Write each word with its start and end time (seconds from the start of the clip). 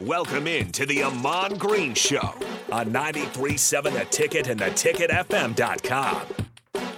Welcome 0.00 0.46
in 0.46 0.72
to 0.72 0.84
the 0.84 1.04
Ahman 1.04 1.56
Green 1.56 1.94
Show 1.94 2.34
on 2.70 2.92
93.7 2.92 3.94
The 3.94 4.04
Ticket 4.04 4.46
and 4.48 4.60
theticketfm.com. 4.60 6.22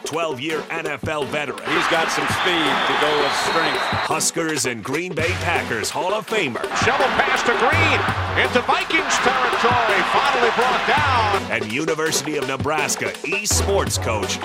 12 0.03 0.41
year 0.41 0.59
NFL 0.63 1.27
veteran. 1.27 1.59
He's 1.59 1.87
got 1.89 2.11
some 2.11 2.27
speed 2.27 2.75
to 2.89 3.01
go 3.01 3.19
with 3.23 3.33
strength. 3.47 3.79
Huskers 4.09 4.67
and 4.67 4.83
Green 4.83 5.15
Bay 5.15 5.31
Packers 5.45 5.91
Hall 5.91 6.13
of 6.13 6.27
Famer. 6.27 6.65
Shovel 6.85 7.07
pass 7.15 7.43
to 7.45 7.53
Green 7.63 8.45
into 8.45 8.61
Vikings 8.67 9.15
territory. 9.19 10.03
Finally 10.11 10.51
brought 10.57 10.89
down. 10.89 11.53
And 11.53 11.73
University 11.73 12.37
of 12.37 12.49
Nebraska 12.49 13.13
East 13.25 13.59
Sports 13.59 13.97
coach. 13.97 14.39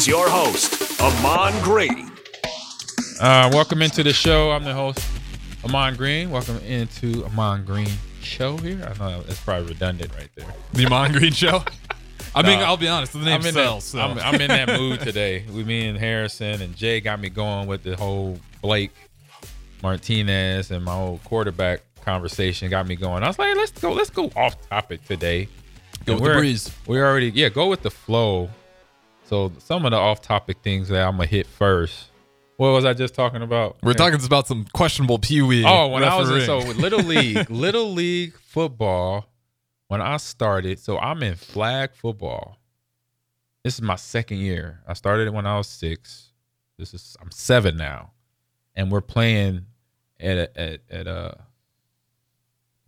Is 0.00 0.08
your 0.08 0.30
host, 0.30 0.98
Ahman 0.98 1.62
Green. 1.62 2.10
Uh, 3.20 3.50
welcome 3.52 3.82
into 3.82 4.02
the 4.02 4.14
show. 4.14 4.50
I'm 4.50 4.64
the 4.64 4.72
host, 4.72 5.06
Ahman 5.62 5.94
Green. 5.96 6.30
Welcome 6.30 6.56
into 6.60 7.22
Ahman 7.26 7.66
Green 7.66 7.90
show 8.22 8.56
here. 8.56 8.82
I 8.82 8.98
know 8.98 9.20
that's 9.20 9.42
probably 9.42 9.68
redundant 9.68 10.10
right 10.14 10.30
there. 10.36 10.46
The 10.72 10.86
Ahman 10.86 11.12
Green 11.12 11.32
Show. 11.32 11.62
I 12.34 12.40
mean, 12.40 12.60
No. 12.60 12.64
I'll 12.64 12.76
be 12.78 12.88
honest. 12.88 13.12
The 13.12 13.18
name 13.18 13.42
I'm 13.42 13.46
in 13.46 13.52
sells. 13.52 13.92
that, 13.92 13.98
so. 13.98 14.00
I'm, 14.00 14.18
I'm 14.34 14.40
in 14.40 14.48
that 14.48 14.68
mood 14.68 15.00
today. 15.00 15.44
We, 15.52 15.64
me 15.64 15.86
and 15.88 15.98
Harrison 15.98 16.62
and 16.62 16.74
Jay 16.74 17.02
got 17.02 17.20
me 17.20 17.28
going 17.28 17.68
with 17.68 17.82
the 17.82 17.94
whole 17.94 18.38
Blake 18.62 18.92
Martinez 19.82 20.70
and 20.70 20.82
my 20.82 20.94
old 20.94 21.22
quarterback 21.24 21.82
conversation 22.06 22.70
got 22.70 22.86
me 22.88 22.96
going. 22.96 23.22
I 23.22 23.26
was 23.26 23.38
like, 23.38 23.54
let's 23.54 23.72
go, 23.72 23.92
let's 23.92 24.08
go 24.08 24.30
off 24.34 24.66
topic 24.70 25.04
today. 25.04 25.46
Go 26.06 26.14
And 26.14 26.22
with 26.22 26.32
the 26.32 26.38
breeze. 26.38 26.74
We 26.86 26.98
already, 27.02 27.32
yeah, 27.32 27.50
go 27.50 27.68
with 27.68 27.82
the 27.82 27.90
flow. 27.90 28.48
So 29.30 29.52
some 29.58 29.84
of 29.84 29.92
the 29.92 29.96
off 29.96 30.20
topic 30.20 30.56
things 30.60 30.88
that 30.88 31.06
I'm 31.06 31.12
gonna 31.12 31.26
hit 31.26 31.46
first. 31.46 32.06
What 32.56 32.70
was 32.70 32.84
I 32.84 32.94
just 32.94 33.14
talking 33.14 33.42
about? 33.42 33.76
We're 33.80 33.94
talking 33.94 34.20
about 34.24 34.48
some 34.48 34.66
questionable 34.72 35.20
Pee 35.20 35.40
Wee. 35.40 35.64
Oh, 35.64 35.86
when 35.86 36.02
I 36.02 36.18
was 36.18 36.28
in, 36.32 36.40
so 36.40 36.58
with 36.58 36.78
little 36.78 36.98
league, 37.04 37.48
little 37.48 37.92
league 37.92 38.34
football, 38.34 39.28
when 39.86 40.00
I 40.02 40.16
started, 40.16 40.80
so 40.80 40.98
I'm 40.98 41.22
in 41.22 41.36
flag 41.36 41.94
football. 41.94 42.58
This 43.62 43.74
is 43.74 43.82
my 43.82 43.94
second 43.94 44.38
year. 44.38 44.80
I 44.84 44.94
started 44.94 45.28
it 45.28 45.32
when 45.32 45.46
I 45.46 45.58
was 45.58 45.68
six. 45.68 46.32
This 46.76 46.92
is 46.92 47.16
I'm 47.22 47.30
seven 47.30 47.76
now, 47.76 48.10
and 48.74 48.90
we're 48.90 49.00
playing 49.00 49.64
at 50.18 50.38
a, 50.38 50.60
at 50.60 50.80
at 50.90 51.06
a 51.06 51.38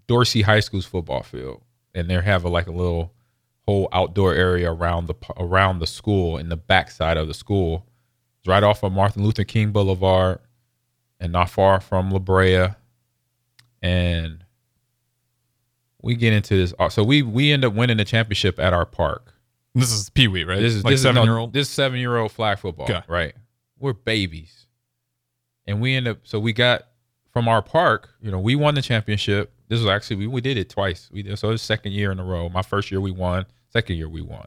Dorsey 0.09 0.43
High 0.43 0.59
School's 0.59 0.87
football 0.87 1.23
field, 1.23 1.63
and 1.95 2.11
they 2.11 2.21
have 2.21 2.43
a, 2.45 2.49
like 2.49 2.67
a 2.67 2.73
little 2.73 3.13
whole 3.67 3.89
outdoor 3.93 4.35
area 4.35 4.71
around 4.73 5.07
the 5.07 5.15
around 5.37 5.79
the 5.79 5.87
school 5.87 6.37
in 6.39 6.49
the 6.49 6.57
backside 6.57 7.17
of 7.17 7.29
the 7.29 7.35
school. 7.35 7.87
It's 8.41 8.49
right 8.49 8.63
off 8.63 8.83
of 8.83 8.93
Martin 8.93 9.23
Luther 9.25 9.45
King 9.45 9.71
Boulevard 9.71 10.41
and 11.21 11.33
not 11.33 11.49
far 11.51 11.81
from 11.81 12.11
La 12.11 12.19
Brea. 12.19 12.69
And 13.81 14.45
we 16.03 16.15
get 16.17 16.33
into 16.33 16.57
this. 16.57 16.75
uh, 16.79 16.89
So 16.89 17.05
we 17.05 17.23
we 17.23 17.53
end 17.53 17.65
up 17.65 17.75
winning 17.75 17.97
the 17.99 18.05
championship 18.05 18.59
at 18.59 18.73
our 18.73 18.85
park. 18.87 19.33
this 19.75 19.93
is 19.93 20.11
Pee 20.11 20.29
Wee, 20.29 20.45
right? 20.45 20.61
This 20.61 20.75
is 20.75 20.85
like 20.85 20.93
this 20.93 21.01
is 21.01 21.05
seven 21.05 21.23
year 21.25 21.37
old. 21.39 21.53
This 21.53 21.69
seven 21.71 21.99
year 21.99 22.17
old 22.17 22.33
flag 22.33 22.59
football. 22.59 22.85
Okay. 22.85 23.03
Right. 23.09 23.35
We're 23.79 23.93
babies, 23.95 24.67
and 25.67 25.81
we 25.81 25.95
end 25.95 26.07
up. 26.09 26.19
So 26.25 26.39
we 26.39 26.53
got 26.53 26.83
from 27.33 27.49
our 27.49 27.63
park. 27.63 28.11
You 28.21 28.31
know, 28.31 28.39
we 28.39 28.55
won 28.55 28.75
the 28.75 28.83
championship. 28.83 29.53
This 29.73 29.81
was 29.81 29.89
actually 29.89 30.17
we, 30.17 30.27
we 30.27 30.43
did 30.43 30.59
it 30.59 30.69
twice. 30.69 31.09
We 31.11 31.23
did 31.23 31.39
so 31.39 31.49
it 31.49 31.53
was 31.53 31.63
second 31.63 31.93
year 31.93 32.13
in 32.13 32.21
a 32.21 32.25
row. 32.25 32.51
My 32.51 32.61
first 32.61 32.91
year 32.91 33.01
we 33.01 33.11
won. 33.11 33.47
Second 33.71 33.97
year 33.97 34.07
we 34.07 34.21
won. 34.21 34.47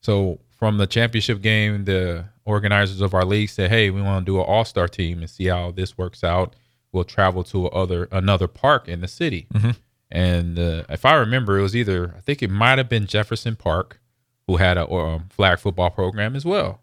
So 0.00 0.38
from 0.56 0.78
the 0.78 0.86
championship 0.86 1.42
game, 1.42 1.86
the 1.86 2.26
organizers 2.44 3.00
of 3.00 3.14
our 3.14 3.24
league 3.24 3.48
said, 3.48 3.68
"Hey, 3.68 3.90
we 3.90 4.00
want 4.00 4.24
to 4.24 4.32
do 4.32 4.38
an 4.38 4.44
all 4.46 4.64
star 4.64 4.86
team 4.86 5.18
and 5.18 5.28
see 5.28 5.46
how 5.46 5.72
this 5.72 5.98
works 5.98 6.22
out. 6.22 6.54
We'll 6.92 7.02
travel 7.02 7.42
to 7.42 7.68
other 7.70 8.06
another 8.12 8.46
park 8.46 8.86
in 8.86 9.00
the 9.00 9.08
city." 9.08 9.48
And 10.12 10.56
uh, 10.56 10.84
if 10.88 11.04
I 11.04 11.14
remember, 11.14 11.58
it 11.58 11.62
was 11.62 11.74
either 11.74 12.14
I 12.16 12.20
think 12.20 12.40
it 12.40 12.48
might 12.48 12.78
have 12.78 12.88
been 12.88 13.08
Jefferson 13.08 13.56
Park, 13.56 14.00
who 14.46 14.58
had 14.58 14.78
a 14.78 14.88
um, 14.88 15.30
flag 15.30 15.58
football 15.58 15.90
program 15.90 16.36
as 16.36 16.44
well. 16.44 16.80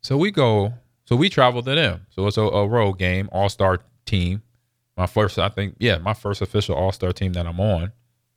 So 0.00 0.16
we 0.16 0.30
go, 0.30 0.74
so 1.06 1.16
we 1.16 1.28
travel 1.28 1.60
to 1.60 1.74
them. 1.74 2.06
So 2.10 2.24
it's 2.28 2.36
a, 2.36 2.42
a 2.42 2.68
road 2.68 3.00
game, 3.00 3.28
all 3.32 3.48
star 3.48 3.80
team. 4.06 4.42
My 4.96 5.06
first, 5.06 5.38
I 5.38 5.48
think, 5.48 5.76
yeah, 5.78 5.98
my 5.98 6.14
first 6.14 6.40
official 6.40 6.74
all 6.76 6.92
star 6.92 7.12
team 7.12 7.32
that 7.32 7.46
I'm 7.46 7.58
on, 7.60 7.92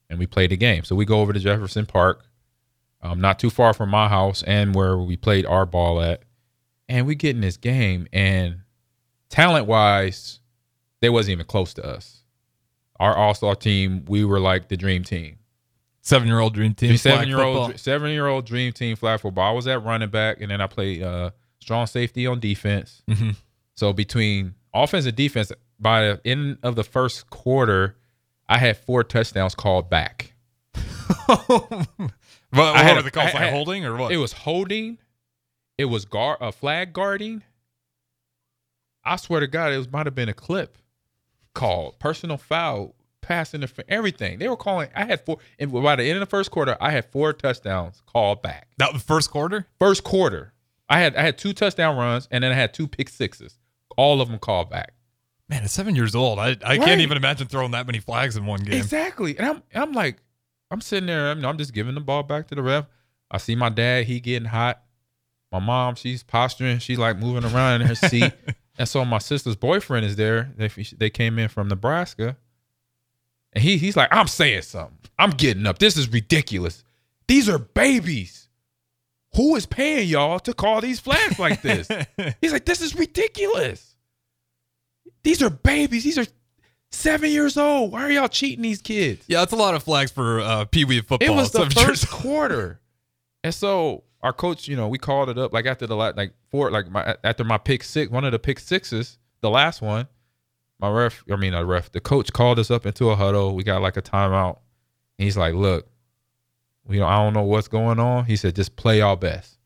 and 0.10 0.18
we 0.18 0.26
played 0.26 0.50
the 0.52 0.58
game. 0.58 0.84
So 0.84 0.96
we 0.96 1.06
go 1.06 1.20
over 1.22 1.34
to 1.34 1.40
Jefferson 1.40 1.86
Park, 1.86 2.26
um, 3.02 3.22
not 3.22 3.38
too 3.40 3.50
far 3.50 3.74
from 3.74 3.90
my 3.90 4.08
house 4.08 4.42
and 4.44 4.74
where 4.74 4.98
we 4.98 5.18
played 5.18 5.46
our 5.46 5.66
ball 5.66 6.02
at, 6.02 6.24
and 6.90 7.06
we 7.06 7.16
get 7.16 7.36
in 7.36 7.42
this 7.42 7.58
game, 7.58 8.08
and 8.12 8.62
talent 9.30 9.68
wise, 9.68 10.40
they 11.02 11.10
wasn't 11.10 11.34
even 11.34 11.46
close 11.46 11.74
to 11.76 11.86
us. 11.86 12.24
Our 13.00 13.16
all 13.16 13.36
star 13.36 13.54
team, 13.56 14.06
we 14.08 14.26
were 14.26 14.40
like 14.40 14.70
the 14.70 14.78
dream 14.78 15.04
team. 15.04 15.38
Seven 16.02 16.28
year 16.28 16.40
old 16.40 16.54
dream 16.54 16.74
team. 16.74 16.98
Seven 16.98 17.28
year 17.28 17.42
old, 17.42 17.78
seven 17.80 18.12
year 18.12 18.28
old 18.28 18.46
dream 18.46 18.72
team 18.74 18.96
flag 18.96 19.20
football. 19.20 19.48
I 19.48 19.54
was 19.54 19.68
at 19.68 19.84
running 19.84 20.10
back, 20.10 20.42
and 20.42 20.50
then 20.50 20.62
I 20.62 20.68
played 20.68 21.04
uh, 21.04 21.32
strong 21.60 21.86
safety 21.86 22.26
on 22.26 22.40
defense. 22.40 23.04
Mhm. 23.08 23.36
So 23.76 23.94
between 23.94 24.56
offense 24.74 25.06
and 25.06 25.16
defense, 25.16 25.52
by 25.80 26.02
the 26.04 26.22
end 26.26 26.58
of 26.64 26.76
the 26.76 26.84
first 26.84 27.30
quarter, 27.30 27.96
I 28.48 28.58
had 28.58 28.78
four 28.78 29.04
touchdowns 29.04 29.56
called 29.56 29.90
back. 29.90 30.34
what 31.26 32.12
I 32.54 32.84
had 32.84 32.96
were 32.96 33.02
the 33.04 33.12
calls? 33.12 33.34
Like 33.34 33.52
holding 33.52 33.86
or 33.86 33.96
what? 33.96 34.12
It 34.12 34.18
was 34.18 34.34
holding. 34.34 34.98
It 35.78 35.86
was 35.86 36.06
guard 36.06 36.38
a 36.42 36.52
flag 36.52 36.94
guarding. 36.94 37.44
I 39.04 39.16
swear 39.16 39.40
to 39.40 39.48
God, 39.48 39.72
it 39.72 39.78
was 39.78 39.92
might 39.92 40.06
have 40.06 40.16
been 40.16 40.30
a 40.30 40.34
clip 40.34 40.78
called 41.54 41.98
personal 42.00 42.38
foul, 42.38 42.96
pass 43.22 43.54
interference, 43.54 43.90
everything. 43.90 44.40
They 44.40 44.50
were 44.50 44.58
calling. 44.58 44.90
I 44.96 45.06
had 45.06 45.24
four, 45.26 45.38
and 45.60 45.72
by 45.72 45.96
the 45.96 46.04
end 46.04 46.18
of 46.18 46.20
the 46.20 46.26
first 46.26 46.52
quarter, 46.52 46.76
I 46.82 46.92
had 46.92 47.06
four 47.06 47.34
touchdowns 47.34 48.02
called 48.06 48.42
back. 48.42 48.68
that 48.78 48.94
was 48.94 49.04
first 49.04 49.32
quarter. 49.32 49.68
First 49.80 50.04
quarter, 50.04 50.54
I 50.90 51.00
had 51.00 51.16
I 51.16 51.22
had 51.22 51.38
two 51.38 51.54
touchdown 51.54 51.98
runs, 51.98 52.28
and 52.32 52.44
then 52.44 52.52
I 52.52 52.56
had 52.56 52.74
two 52.74 52.88
pick 52.88 53.10
sixes. 53.10 53.58
All 53.98 54.22
of 54.22 54.30
them 54.30 54.40
called 54.40 54.70
back. 54.70 54.94
Man, 55.50 55.64
at 55.64 55.70
seven 55.70 55.96
years 55.96 56.14
old, 56.16 56.40
I, 56.40 56.58
I 56.64 56.78
Right. 56.78 56.82
can't 56.82 57.02
even 57.02 57.16
imagine 57.18 57.48
throwing 57.48 57.72
that 57.72 57.86
many 57.86 58.00
flags 58.00 58.36
in 58.36 58.46
one 58.46 58.62
game. 58.62 58.74
Exactly. 58.78 59.38
And 59.38 59.48
I'm 59.48 59.64
I'm 59.74 59.94
like, 59.94 60.18
I'm 60.72 60.82
sitting 60.82 61.08
there, 61.08 61.32
I'm, 61.32 61.46
I'm 61.46 61.58
just 61.58 61.74
giving 61.74 61.96
the 61.96 62.02
ball 62.02 62.24
back 62.24 62.48
to 62.48 62.56
the 62.56 62.62
ref. 62.62 62.86
I 63.32 63.38
see 63.38 63.56
my 63.56 63.70
dad, 63.70 64.06
he 64.06 64.20
getting 64.20 64.50
hot. 64.50 64.82
My 65.52 65.60
mom, 65.60 65.96
she's 65.96 66.24
posturing, 66.24 66.80
she's 66.80 66.98
like 67.00 67.18
moving 67.18 67.50
around 67.50 67.82
in 67.82 67.88
her 67.88 67.96
seat. 68.10 68.34
and 68.78 68.88
so 68.90 69.06
my 69.06 69.20
sister's 69.20 69.56
boyfriend 69.56 70.06
is 70.06 70.18
there. 70.18 70.52
They 70.58 70.68
they 70.98 71.10
came 71.10 71.40
in 71.40 71.48
from 71.48 71.70
Nebraska. 71.70 72.36
And 73.54 73.64
he 73.64 73.78
he's 73.78 73.96
like, 73.96 74.10
I'm 74.12 74.28
saying 74.28 74.64
something. 74.64 74.98
I'm 75.18 75.30
getting 75.32 75.66
up. 75.66 75.80
This 75.80 75.96
is 75.96 76.12
ridiculous. 76.12 76.84
These 77.30 77.48
are 77.50 77.58
babies. 77.58 78.50
Who 79.36 79.56
is 79.56 79.66
paying 79.66 80.08
y'all 80.08 80.40
to 80.40 80.54
call 80.54 80.82
these 80.82 81.00
flags 81.00 81.38
like 81.40 81.62
this? 81.62 81.88
He's 82.42 82.54
like, 82.54 82.66
this 82.66 82.82
is 82.82 82.96
ridiculous. 82.96 83.96
These 85.28 85.42
are 85.42 85.50
babies. 85.50 86.06
These 86.06 86.18
are 86.18 86.26
seven 86.90 87.30
years 87.30 87.58
old. 87.58 87.92
Why 87.92 88.04
are 88.04 88.10
y'all 88.10 88.30
cheating 88.30 88.62
these 88.62 88.82
kids? 88.82 89.26
Yeah, 89.28 89.40
that's 89.40 89.52
a 89.52 89.58
lot 89.58 89.76
of 89.76 89.84
flags 89.84 90.10
for 90.10 90.40
uh, 90.40 90.64
Pee 90.64 90.86
Wee 90.86 91.02
football. 91.02 91.28
It 91.28 91.36
was 91.36 91.52
the 91.52 91.70
first 91.70 92.10
quarter, 92.10 92.80
and 93.44 93.54
so 93.54 94.06
our 94.24 94.32
coach, 94.32 94.70
you 94.70 94.78
know, 94.78 94.88
we 94.88 94.98
called 94.98 95.28
it 95.28 95.38
up 95.38 95.52
like 95.52 95.66
after 95.66 95.86
the 95.86 95.98
la- 95.98 96.14
like 96.16 96.32
four 96.50 96.72
like 96.72 96.90
my 96.90 97.18
after 97.26 97.44
my 97.44 97.58
pick 97.58 97.84
six, 97.84 98.10
one 98.10 98.24
of 98.24 98.32
the 98.32 98.40
pick 98.40 98.58
sixes, 98.58 99.20
the 99.42 99.50
last 99.50 99.82
one. 99.82 100.08
My 100.80 100.90
ref, 100.90 101.26
I 101.30 101.36
mean, 101.36 101.54
a 101.54 101.66
ref, 101.66 101.92
the 101.92 102.00
coach 102.00 102.32
called 102.32 102.58
us 102.58 102.72
up 102.72 102.86
into 102.86 103.10
a 103.10 103.18
huddle. 103.18 103.54
We 103.54 103.66
got 103.66 103.82
like 103.82 103.98
a 103.98 104.02
timeout. 104.02 104.60
And 105.20 105.26
he's 105.26 105.36
like, 105.36 105.56
"Look, 105.56 105.90
we 106.86 107.00
don't, 107.00 107.10
I 107.10 107.18
don't 107.18 107.34
know 107.34 107.44
what's 107.44 107.68
going 107.68 108.00
on." 108.00 108.24
He 108.24 108.38
said, 108.38 108.56
"Just 108.56 108.78
play 108.78 109.02
our 109.02 109.18
best," 109.18 109.58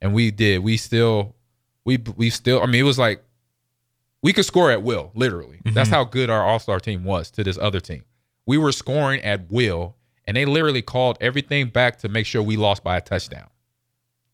and 0.00 0.14
we 0.14 0.30
did. 0.30 0.60
We 0.60 0.78
still, 0.78 1.34
we 1.84 1.98
we 2.16 2.30
still. 2.30 2.62
I 2.62 2.66
mean, 2.66 2.80
it 2.80 2.84
was 2.84 2.98
like 2.98 3.22
we 4.24 4.32
could 4.32 4.44
score 4.44 4.70
at 4.72 4.82
will, 4.82 5.12
literally. 5.14 5.60
That's 5.66 5.90
how 5.90 6.02
good 6.04 6.30
our 6.30 6.42
all 6.42 6.58
star 6.58 6.80
team 6.80 7.04
was 7.04 7.30
to 7.32 7.44
this 7.44 7.58
other 7.58 7.78
team. 7.78 8.02
We 8.46 8.58
were 8.58 8.72
scoring 8.72 9.20
at 9.22 9.50
will, 9.52 9.96
and 10.24 10.36
they 10.36 10.46
literally 10.46 10.82
called 10.82 11.18
everything 11.20 11.68
back 11.68 11.98
to 11.98 12.08
make 12.08 12.26
sure 12.26 12.42
we 12.42 12.56
lost 12.56 12.82
by 12.82 12.96
a 12.96 13.00
touchdown. 13.00 13.48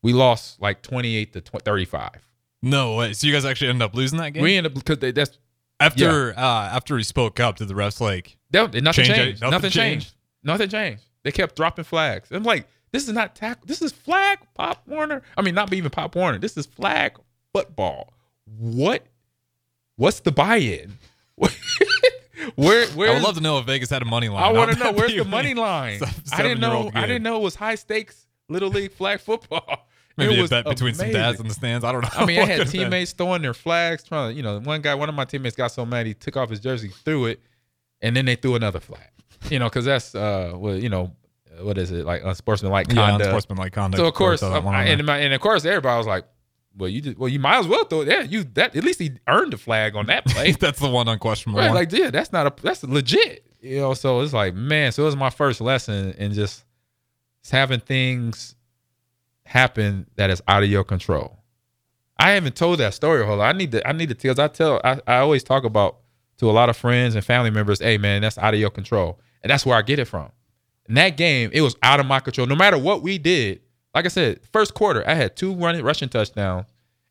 We 0.01 0.13
lost 0.13 0.59
like 0.61 0.81
28 0.81 1.33
to 1.33 1.41
20, 1.41 1.63
35. 1.63 2.09
No 2.63 2.95
way. 2.95 3.13
So 3.13 3.27
you 3.27 3.33
guys 3.33 3.45
actually 3.45 3.69
ended 3.69 3.83
up 3.83 3.93
losing 3.93 4.17
that 4.19 4.31
game 4.31 4.41
We 4.43 4.55
ended 4.55 4.71
up 4.71 4.77
because 4.83 4.99
they, 4.99 5.11
that's 5.11 5.37
after 5.79 6.31
uh, 6.37 6.41
after 6.41 6.97
he 6.97 7.03
spoke 7.03 7.39
up. 7.39 7.57
Did 7.57 7.67
the 7.67 7.73
refs 7.73 7.99
like? 7.99 8.37
that, 8.51 8.73
nothing 8.81 9.05
Change 9.05 9.17
changed. 9.17 9.41
nothing 9.41 9.51
Nothing, 9.51 9.69
changed? 9.71 10.05
changed. 10.05 10.15
Nothing 10.43 10.69
changed. 10.69 11.03
They 11.23 11.31
kept 11.31 11.55
dropping 11.55 11.85
flags. 11.85 12.31
I'm 12.31 12.43
like, 12.43 12.67
this 12.91 13.07
is 13.07 13.13
not 13.13 13.35
tackle. 13.35 13.63
This 13.65 13.81
is 13.81 13.91
flag 13.91 14.39
Pop 14.55 14.81
Warner. 14.87 15.21
I 15.37 15.41
mean, 15.41 15.53
not 15.55 15.71
even 15.73 15.89
Pop 15.91 16.15
Warner. 16.15 16.39
This 16.39 16.55
is 16.57 16.65
flag 16.65 17.17
football. 17.53 18.13
What? 18.57 19.05
What's 20.01 20.19
the 20.21 20.31
buy-in? 20.31 20.97
Where? 21.35 21.51
Where? 22.55 23.09
I 23.11 23.13
would 23.13 23.21
love 23.21 23.35
to 23.35 23.41
know 23.41 23.59
if 23.59 23.67
Vegas 23.67 23.91
had 23.91 24.01
a 24.01 24.05
money 24.05 24.29
line. 24.29 24.43
I 24.43 24.51
want 24.51 24.71
to 24.71 24.79
know 24.79 24.91
where's 24.93 25.13
the 25.15 25.23
money 25.25 25.53
line. 25.53 25.99
I 26.33 26.41
didn't 26.41 26.59
know. 26.59 26.89
I 26.95 27.05
didn't 27.05 27.21
know 27.21 27.37
it 27.37 27.43
was 27.43 27.53
high 27.53 27.75
stakes 27.75 28.25
little 28.49 28.69
league 28.69 28.93
flag 28.93 29.19
football. 29.19 29.87
Maybe 30.17 30.33
It 30.33 30.39
a 30.39 30.41
was 30.41 30.49
bet 30.49 30.65
between 30.65 30.95
some 30.95 31.11
dads 31.11 31.39
amazing. 31.39 31.41
in 31.45 31.47
the 31.49 31.53
stands. 31.53 31.85
I 31.85 31.91
don't 31.91 32.01
know. 32.01 32.09
I 32.15 32.25
mean, 32.25 32.39
I 32.39 32.45
had 32.45 32.67
teammates 32.67 33.11
throwing 33.13 33.43
their 33.43 33.53
flags, 33.53 34.03
trying 34.03 34.31
to, 34.31 34.35
you 34.35 34.41
know, 34.41 34.59
one 34.59 34.81
guy, 34.81 34.95
one 34.95 35.07
of 35.07 35.13
my 35.13 35.23
teammates 35.23 35.55
got 35.55 35.71
so 35.71 35.85
mad 35.85 36.07
he 36.07 36.15
took 36.15 36.35
off 36.35 36.49
his 36.49 36.59
jersey, 36.59 36.89
threw 37.05 37.25
it, 37.27 37.39
and 38.01 38.15
then 38.15 38.25
they 38.25 38.35
threw 38.35 38.55
another 38.55 38.79
flag. 38.79 39.07
You 39.51 39.59
know, 39.59 39.65
because 39.69 39.85
that's, 39.85 40.15
uh, 40.15 40.53
well, 40.55 40.75
you 40.75 40.89
know, 40.89 41.11
what 41.59 41.77
is 41.77 41.91
it 41.91 42.05
like 42.05 42.23
unsportsmanlike 42.25 42.87
Yeah, 42.89 42.95
conduct? 42.95 43.21
unsportsmanlike 43.25 43.71
conduct. 43.71 43.99
so 43.99 44.07
of 44.07 44.13
course, 44.15 44.41
um, 44.41 44.65
and, 44.67 45.05
my, 45.05 45.19
and 45.19 45.31
of 45.33 45.41
course, 45.41 45.63
everybody 45.63 45.95
was 45.97 46.07
like, 46.07 46.25
"Well, 46.77 46.89
you 46.89 47.01
just, 47.01 47.17
well, 47.17 47.29
you 47.29 47.39
might 47.39 47.59
as 47.59 47.67
well 47.67 47.85
throw 47.85 48.01
it. 48.01 48.07
Yeah, 48.07 48.21
you 48.21 48.43
that 48.55 48.75
at 48.75 48.83
least 48.83 48.99
he 48.99 49.11
earned 49.27 49.53
the 49.53 49.57
flag 49.57 49.95
on 49.95 50.05
that 50.07 50.25
play. 50.25 50.51
that's 50.59 50.79
the 50.79 50.89
one 50.89 51.07
unquestionable 51.07 51.59
Right, 51.59 51.67
one. 51.67 51.75
like, 51.75 51.91
yeah, 51.91 52.09
that's 52.09 52.31
not 52.31 52.47
a 52.47 52.61
that's 52.61 52.83
legit. 52.83 53.45
You 53.61 53.79
know, 53.79 53.93
so 53.93 54.21
it's 54.21 54.33
like, 54.33 54.55
man, 54.55 54.91
so 54.91 55.03
it 55.03 55.05
was 55.05 55.15
my 55.15 55.29
first 55.29 55.61
lesson 55.61 56.11
in 56.13 56.33
just 56.33 56.63
having 57.51 57.79
things 57.79 58.55
happen 59.45 60.07
that 60.15 60.29
is 60.29 60.41
out 60.47 60.63
of 60.63 60.69
your 60.69 60.83
control. 60.83 61.37
I 62.17 62.31
haven't 62.31 62.55
told 62.55 62.79
that 62.79 62.93
story. 62.93 63.25
Hold 63.25 63.39
on, 63.39 63.47
I 63.47 63.57
need 63.57 63.71
to. 63.71 63.87
I 63.87 63.91
need 63.93 64.09
to 64.09 64.15
tell. 64.15 64.39
I 64.39 64.47
tell. 64.47 64.79
I, 64.83 64.99
I 65.07 65.17
always 65.17 65.43
talk 65.43 65.63
about 65.63 65.97
to 66.37 66.49
a 66.49 66.53
lot 66.53 66.69
of 66.69 66.77
friends 66.77 67.15
and 67.15 67.25
family 67.25 67.49
members. 67.51 67.79
Hey, 67.81 67.97
man, 67.97 68.21
that's 68.21 68.37
out 68.37 68.53
of 68.53 68.59
your 68.59 68.69
control, 68.69 69.19
and 69.43 69.49
that's 69.49 69.65
where 69.65 69.77
I 69.77 69.81
get 69.81 69.99
it 69.99 70.05
from. 70.05 70.31
In 70.87 70.95
that 70.95 71.17
game, 71.17 71.49
it 71.53 71.61
was 71.61 71.75
out 71.83 71.99
of 71.99 72.05
my 72.05 72.19
control. 72.19 72.47
No 72.47 72.55
matter 72.55 72.77
what 72.77 73.01
we 73.01 73.17
did, 73.17 73.61
like 73.93 74.05
I 74.05 74.09
said, 74.09 74.39
first 74.51 74.73
quarter, 74.73 75.07
I 75.07 75.13
had 75.15 75.35
two 75.35 75.53
running 75.53 75.83
rushing 75.83 76.09
touchdowns 76.09 76.67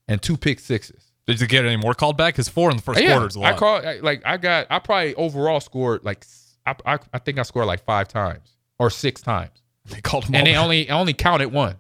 and 0.09 0.21
two 0.21 0.37
pick 0.37 0.61
sixes. 0.61 1.12
Did 1.27 1.41
you 1.41 1.47
get 1.47 1.65
any 1.65 1.77
more 1.77 1.94
called 1.94 2.17
back? 2.17 2.35
Because 2.35 2.49
four 2.49 2.71
in 2.71 2.77
the 2.77 2.82
first 2.82 3.00
Yeah, 3.00 3.12
quarter 3.12 3.27
is 3.29 3.37
a 3.37 3.41
lot. 3.41 3.55
I 3.55 3.56
called 3.56 3.85
I- 3.85 4.00
like 4.00 4.23
I 4.25 4.37
got 4.37 4.67
I 4.71 4.79
probably 4.79 5.15
overall 5.15 5.61
scored 5.61 6.05
like 6.05 6.27
I 6.67 6.99
I 7.12 7.19
think 7.19 7.38
I 7.38 7.43
scored 7.43 7.67
like 7.67 7.85
five 7.85 8.09
times 8.09 8.56
or 8.79 8.91
six 8.91 9.21
times, 9.21 9.62
they 9.87 10.00
called 10.00 10.25
him 10.25 10.35
and 10.37 10.47
they 10.47 10.53
back. 10.53 10.62
only 10.62 10.91
I 10.91 10.99
only 10.99 11.12
counted 11.12 11.49
one. 11.53 11.77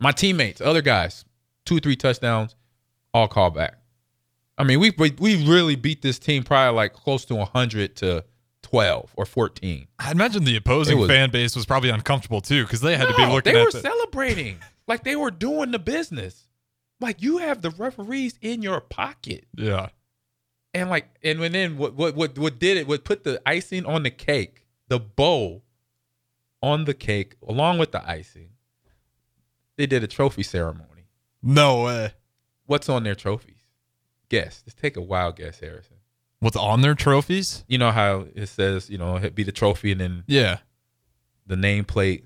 My 0.00 0.12
teammates, 0.12 0.60
other 0.60 0.82
guys, 0.82 1.24
two 1.64 1.78
three 1.80 1.96
touchdowns, 1.96 2.56
all 3.12 3.28
called 3.28 3.54
back. 3.54 3.76
I 4.58 4.64
mean, 4.64 4.80
we 4.80 4.92
we, 4.98 5.14
we 5.18 5.46
really 5.46 5.76
beat 5.76 6.02
this 6.02 6.18
team 6.18 6.42
probably 6.42 6.74
like 6.76 6.92
close 6.92 7.24
to 7.26 7.44
hundred 7.44 7.96
to 7.96 8.24
twelve 8.62 9.12
or 9.16 9.24
fourteen. 9.26 9.88
I 9.98 10.10
imagine 10.10 10.44
the 10.44 10.56
opposing 10.56 10.98
was- 10.98 11.08
fan 11.08 11.30
base 11.30 11.56
was 11.56 11.66
probably 11.66 11.90
uncomfortable 11.90 12.40
too 12.40 12.64
because 12.64 12.80
they 12.80 12.96
had 12.96 13.08
to 13.08 13.14
be 13.16 13.26
looking. 13.26 13.52
No, 13.54 13.60
they 13.60 13.64
were 13.64 13.70
the, 13.70 13.80
celebrating 13.80 14.58
like 14.86 15.04
they 15.04 15.16
were 15.16 15.30
doing 15.30 15.70
the 15.70 15.78
business. 15.78 16.46
Like 17.00 17.22
you 17.22 17.38
have 17.38 17.62
the 17.62 17.70
referees 17.70 18.38
in 18.42 18.62
your 18.62 18.80
pocket. 18.80 19.46
yeah. 19.56 19.88
And 20.72 20.88
like, 20.88 21.08
and 21.24 21.40
when 21.40 21.50
then 21.52 21.78
what 21.78 21.94
what 21.94 22.14
what 22.14 22.38
what 22.38 22.58
did 22.60 22.76
it? 22.76 22.86
What 22.86 23.02
put 23.04 23.24
the 23.24 23.42
icing 23.44 23.84
on 23.86 24.04
the 24.04 24.10
cake, 24.10 24.66
the 24.88 25.00
bow 25.00 25.62
on 26.62 26.84
the 26.84 26.94
cake, 26.94 27.34
along 27.46 27.78
with 27.78 27.90
the 27.90 28.08
icing. 28.08 28.50
They 29.76 29.86
did 29.86 30.04
a 30.04 30.06
trophy 30.06 30.42
ceremony. 30.44 31.08
No 31.42 31.84
way. 31.84 32.12
What's 32.66 32.88
on 32.88 33.02
their 33.02 33.14
trophies? 33.16 33.56
Guess. 34.28 34.62
Just 34.62 34.78
take 34.78 34.96
a 34.96 35.00
wild 35.00 35.36
guess, 35.36 35.58
Harrison. 35.58 35.96
What's 36.40 36.56
on 36.56 36.80
their 36.80 36.94
trophies? 36.94 37.64
You 37.68 37.78
know 37.78 37.90
how 37.92 38.26
it 38.34 38.46
says, 38.48 38.88
you 38.90 38.98
know, 38.98 39.16
it 39.16 39.34
be 39.34 39.42
the 39.44 39.52
trophy 39.52 39.92
and 39.92 40.00
then 40.00 40.24
Yeah. 40.26 40.58
the 41.46 41.54
nameplate. 41.54 42.22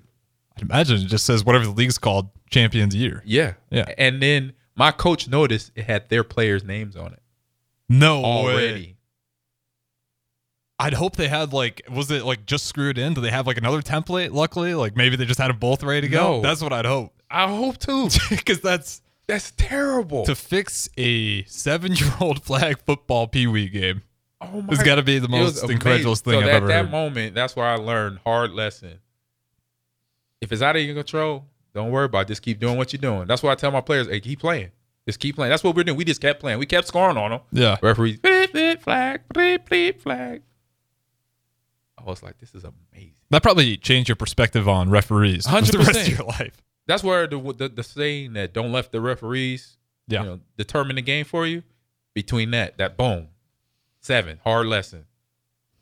I'd 0.55 0.61
imagine 0.63 0.97
it 1.01 1.05
just 1.07 1.25
says 1.25 1.43
whatever 1.43 1.65
the 1.65 1.71
league's 1.71 1.97
called 1.97 2.29
champions 2.49 2.95
year. 2.95 3.21
Yeah, 3.25 3.53
Yeah. 3.69 3.85
And 3.97 4.21
then 4.21 4.53
my 4.75 4.91
coach 4.91 5.27
noticed 5.27 5.71
it 5.75 5.83
had 5.85 6.07
their 6.09 6.23
players' 6.23 6.63
names 6.63 6.95
on 6.95 7.11
it 7.13 7.21
No 7.89 8.21
way. 8.21 8.25
already. 8.25 8.91
I'd 10.77 10.93
hope 10.93 11.15
they 11.15 11.27
had 11.29 11.53
like 11.53 11.81
was 11.89 12.11
it 12.11 12.25
like 12.25 12.45
just 12.45 12.65
screwed 12.65 12.97
in? 12.97 13.13
Do 13.13 13.21
they 13.21 13.31
have 13.31 13.47
like 13.47 13.57
another 13.57 13.81
template? 13.81 14.31
Luckily, 14.33 14.73
like 14.75 14.95
maybe 14.97 15.15
they 15.15 15.25
just 15.25 15.39
had 15.39 15.49
them 15.49 15.57
both 15.59 15.83
ready 15.83 16.01
to 16.01 16.07
go. 16.09 16.37
No. 16.37 16.41
That's 16.41 16.61
what 16.61 16.73
I'd 16.73 16.85
hope. 16.85 17.13
I 17.29 17.47
hope 17.47 17.77
too. 17.77 18.09
Because 18.29 18.59
that's 18.61 19.01
That's 19.27 19.51
terrible. 19.57 20.25
to 20.25 20.35
fix 20.35 20.89
a 20.97 21.43
seven-year-old 21.45 22.43
flag 22.45 22.79
football 22.85 23.27
pee-wee 23.27 23.69
game. 23.69 24.03
Oh 24.41 24.61
my 24.61 24.73
It's 24.73 24.83
got 24.83 24.95
to 24.95 25.03
be 25.03 25.17
the 25.19 25.27
most 25.29 25.63
incredulous 25.69 26.21
thing 26.21 26.33
so 26.33 26.39
I've 26.39 26.45
that, 26.45 26.53
ever 26.55 26.65
At 26.65 26.67
that 26.69 26.81
heard. 26.85 26.91
moment, 26.91 27.33
that's 27.35 27.55
where 27.55 27.65
I 27.65 27.75
learned 27.75 28.19
hard 28.25 28.51
lesson. 28.51 28.99
If 30.41 30.51
it's 30.51 30.61
out 30.61 30.75
of 30.75 30.81
your 30.83 30.93
control, 30.95 31.45
don't 31.73 31.89
worry 31.91 32.05
about 32.05 32.21
it. 32.21 32.27
Just 32.27 32.41
keep 32.41 32.59
doing 32.59 32.77
what 32.77 32.93
you're 32.93 33.01
doing. 33.01 33.25
That's 33.27 33.41
why 33.41 33.51
I 33.51 33.55
tell 33.55 33.71
my 33.71 33.81
players, 33.81 34.07
hey, 34.07 34.19
keep 34.19 34.39
playing. 34.39 34.71
Just 35.07 35.19
keep 35.19 35.35
playing. 35.35 35.49
That's 35.49 35.63
what 35.63 35.75
we're 35.75 35.83
doing. 35.83 35.97
We 35.97 36.03
just 36.05 36.21
kept 36.21 36.39
playing. 36.39 36.59
We 36.59 36.65
kept 36.65 36.87
scoring 36.87 37.17
on 37.17 37.31
them. 37.31 37.39
yeah. 37.51 37.77
Referees, 37.81 38.19
beep, 38.19 38.53
beep, 38.53 38.81
flag, 38.81 39.21
beep, 39.33 39.69
beep, 39.69 40.01
flag. 40.01 40.41
I 41.97 42.03
was 42.03 42.21
like, 42.21 42.37
this 42.39 42.53
is 42.53 42.63
amazing. 42.63 43.13
That 43.31 43.41
probably 43.41 43.77
changed 43.77 44.09
your 44.09 44.15
perspective 44.15 44.67
on 44.67 44.89
referees 44.89 45.47
for 45.47 45.61
the 45.61 45.79
rest 45.79 46.07
of 46.07 46.07
your 46.09 46.27
life. 46.27 46.61
That's 46.87 47.03
where 47.03 47.27
the 47.27 47.39
the, 47.53 47.69
the 47.69 47.83
saying 47.83 48.33
that 48.33 48.53
don't 48.53 48.71
let 48.71 48.91
the 48.91 49.01
referees 49.01 49.77
Yeah. 50.07 50.21
you 50.23 50.29
know, 50.29 50.39
determine 50.57 50.95
the 50.97 51.01
game 51.01 51.25
for 51.25 51.45
you. 51.45 51.63
Between 52.13 52.51
that, 52.51 52.77
that 52.77 52.95
boom, 52.97 53.27
seven 54.01 54.39
hard 54.43 54.67
lesson. 54.67 55.05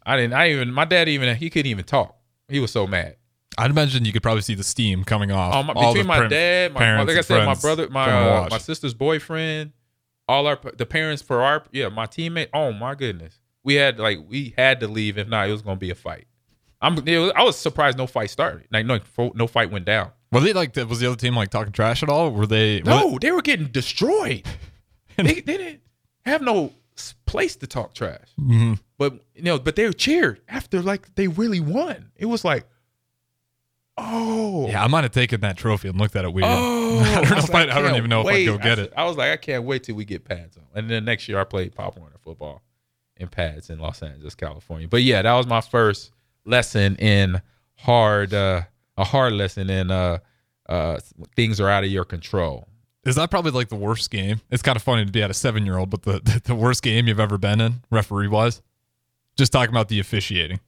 I 0.06 0.18
didn't. 0.18 0.34
I 0.34 0.52
even 0.52 0.72
my 0.74 0.86
dad 0.86 1.08
even 1.08 1.36
he 1.36 1.50
couldn't 1.50 1.70
even 1.70 1.86
talk. 1.86 2.16
He 2.48 2.60
was 2.60 2.72
so 2.72 2.88
mad. 2.88 3.18
I'd 3.58 3.70
imagine 3.70 4.04
you 4.04 4.12
could 4.12 4.24
probably 4.24 4.42
see 4.42 4.56
the 4.56 4.64
steam 4.64 5.04
coming 5.04 5.32
off. 5.32 5.54
All 5.76 5.94
between 5.94 6.08
my 6.08 6.16
parent- 6.16 6.32
dad, 6.32 6.74
my, 6.74 6.80
my 6.80 6.86
parents 6.86 7.10
like 7.10 7.18
I 7.18 7.22
said, 7.22 7.46
my 7.46 7.54
brother, 7.54 7.88
my 7.90 8.12
uh, 8.12 8.48
my 8.50 8.58
sister's 8.58 8.94
boyfriend, 8.96 9.74
all 10.28 10.48
our 10.48 10.60
the 10.76 10.86
parents 10.88 11.22
for 11.22 11.42
our 11.44 11.64
yeah 11.72 11.90
my 11.90 12.08
teammate. 12.08 12.48
Oh 12.54 12.74
my 12.74 12.96
goodness, 12.96 13.40
we 13.64 13.76
had 13.76 14.00
like 14.00 14.18
we 14.28 14.56
had 14.58 14.80
to 14.80 14.88
leave. 14.88 15.18
If 15.20 15.28
not, 15.28 15.48
it 15.48 15.52
was 15.52 15.62
gonna 15.62 15.76
be 15.76 15.92
a 15.92 15.96
fight. 15.96 16.26
I'm 16.82 16.98
it 17.08 17.20
was- 17.20 17.32
I 17.36 17.44
was 17.44 17.56
surprised 17.58 17.98
no 17.98 18.08
fight 18.08 18.32
started. 18.32 18.68
Like 18.72 18.86
no 18.88 19.00
no 19.36 19.46
fight 19.48 19.70
went 19.70 19.86
down. 19.86 20.12
Were 20.34 20.40
they 20.42 20.54
like? 20.54 20.76
Was 20.76 21.00
the 21.00 21.08
other 21.08 21.16
team 21.16 21.36
like 21.36 21.50
talking 21.50 21.72
trash 21.72 22.04
at 22.04 22.10
all? 22.10 22.32
Were 22.32 22.46
they? 22.48 22.80
were 22.82 22.90
No, 22.90 23.18
they 23.20 23.32
were 23.32 23.42
getting 23.42 23.68
destroyed. 23.68 24.44
they, 25.18 25.24
they 25.24 25.42
didn't 25.42 25.82
have 26.26 26.42
no 26.42 26.74
place 27.26 27.56
to 27.58 27.68
talk 27.68 27.94
trash. 27.94 28.28
Mhm. 28.40 28.80
But 28.98 29.20
you 29.36 29.44
know, 29.44 29.60
but 29.60 29.76
they 29.76 29.86
were 29.86 29.94
cheered 29.94 30.42
after 30.48 30.82
like 30.82 31.14
they 31.16 31.28
really 31.28 31.60
won. 31.60 32.12
It 32.16 32.26
was 32.28 32.44
like, 32.46 32.66
oh, 33.98 34.68
yeah, 34.68 34.84
I 34.84 34.88
might 34.88 35.04
have 35.04 35.12
taken 35.12 35.42
that 35.42 35.58
trophy 35.58 35.88
and 35.88 36.00
looked 36.00 36.16
at 36.16 36.26
it 36.26 36.34
weird. 36.34 36.48
Oh, 36.50 37.00
I 37.06 37.16
don't 37.22 37.30
know 37.30 37.36
was 37.36 37.50
if 37.50 37.56
I- 37.56 37.62
I 37.64 37.82
don't 37.82 37.96
even 37.96 38.10
know 38.10 38.22
if 38.22 38.28
I'd 38.28 38.46
go 38.46 38.58
get 38.58 38.80
I, 38.80 38.84
it. 38.84 38.94
I 38.98 39.04
was 39.06 39.18
like, 39.18 39.32
I 39.32 39.38
can't 39.38 39.64
wait 39.64 39.84
till 39.84 39.96
we 39.96 40.06
get 40.06 40.26
pads 40.26 40.58
on. 40.58 40.64
And 40.76 40.90
then 40.90 41.06
next 41.06 41.28
year, 41.28 41.40
I 41.40 41.44
played 41.44 41.76
Pop 41.76 41.98
Warner 41.98 42.18
football 42.22 42.62
in 43.18 43.28
pads 43.28 43.70
in 43.70 43.80
Los 43.80 44.02
Angeles, 44.02 44.36
California. 44.36 44.88
But 44.88 45.04
yeah, 45.04 45.22
that 45.22 45.34
was 45.34 45.48
my 45.48 45.62
first 45.62 46.12
lesson 46.46 46.96
in 46.98 47.42
hard, 47.78 48.34
uh, 48.34 48.62
a 48.98 49.04
hard 49.04 49.34
lesson 49.34 49.70
in 49.70 49.92
uh, 49.92 50.20
uh, 50.70 51.00
things 51.36 51.60
are 51.60 51.70
out 51.70 51.84
of 51.84 51.90
your 51.92 52.06
control. 52.06 52.68
Is 53.06 53.16
that 53.16 53.30
probably 53.30 53.52
like 53.52 53.68
the 53.70 53.76
worst 53.76 54.10
game? 54.12 54.40
It's 54.50 54.62
kind 54.64 54.76
of 54.78 54.82
funny 54.84 55.06
to 55.06 55.12
be 55.12 55.22
at 55.22 55.30
a 55.30 55.34
seven 55.34 55.66
year 55.66 55.78
old, 55.78 55.90
but 55.90 56.04
the, 56.04 56.14
the 56.24 56.42
the 56.46 56.56
worst 56.56 56.84
game 56.84 57.08
you've 57.08 57.20
ever 57.20 57.38
been 57.38 57.60
in, 57.62 57.82
referee 57.92 58.28
wise. 58.30 58.62
Just 59.36 59.52
talking 59.52 59.74
about 59.74 59.90
the 59.90 60.00
officiating, 60.00 60.60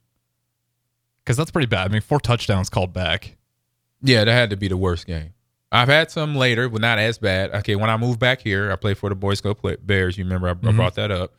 because 1.24 1.38
that's 1.38 1.52
pretty 1.52 1.68
bad. 1.68 1.90
I 1.90 1.94
mean, 1.94 2.02
four 2.02 2.20
touchdowns 2.20 2.70
called 2.70 2.94
back. 2.94 3.38
Yeah, 4.02 4.24
that 4.26 4.32
had 4.32 4.50
to 4.50 4.58
be 4.58 4.68
the 4.68 4.78
worst 4.78 5.06
game. 5.08 5.34
I've 5.72 5.88
had 5.88 6.10
some 6.12 6.36
later, 6.36 6.70
but 6.70 6.82
not 6.82 6.98
as 7.00 7.18
bad. 7.18 7.52
Okay, 7.56 7.76
when 7.76 7.90
I 7.90 7.98
moved 7.98 8.20
back 8.20 8.42
here, 8.42 8.72
I 8.72 8.76
played 8.76 8.98
for 8.98 9.10
the 9.10 9.16
Boy 9.16 9.34
Scout 9.36 9.58
play- 9.60 9.78
Bears. 9.82 10.18
You 10.18 10.24
remember 10.24 10.48
I, 10.48 10.52
I 10.52 10.54
Mhm. 10.56 10.76
brought 10.76 10.96
that 10.96 11.12
up. 11.12 11.34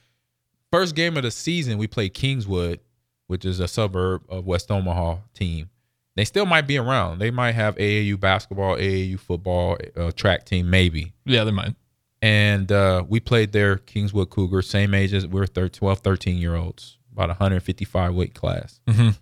First 0.72 0.94
game 0.94 1.16
of 1.16 1.22
the 1.22 1.30
season, 1.30 1.78
we 1.78 1.86
played 1.86 2.12
Kingswood, 2.14 2.80
which 3.28 3.44
is 3.44 3.60
a 3.60 3.68
suburb 3.68 4.22
of 4.28 4.44
West 4.46 4.70
Omaha 4.70 5.18
team. 5.34 5.70
They 6.16 6.24
still 6.24 6.46
might 6.46 6.66
be 6.66 6.78
around. 6.78 7.18
They 7.18 7.30
might 7.30 7.52
have 7.52 7.76
AAU 7.76 8.18
basketball, 8.18 8.76
AAU 8.76 9.20
football, 9.20 9.76
uh, 9.96 10.10
track 10.12 10.44
team, 10.46 10.68
maybe. 10.70 11.12
Yeah, 11.24 11.44
they 11.44 11.50
might. 11.52 11.74
And 12.22 12.72
uh, 12.72 13.04
we 13.06 13.20
played 13.20 13.52
their 13.52 13.76
Kingswood 13.76 14.30
Cougars, 14.30 14.68
same 14.68 14.94
age 14.94 15.12
as 15.12 15.26
we 15.26 15.38
were 15.38 15.46
thir- 15.46 15.68
12, 15.68 15.98
13 16.00 16.38
year 16.38 16.56
olds, 16.56 16.96
about 17.12 17.28
155 17.28 18.14
weight 18.14 18.34
class. 18.34 18.80
Mhm. 18.88 19.18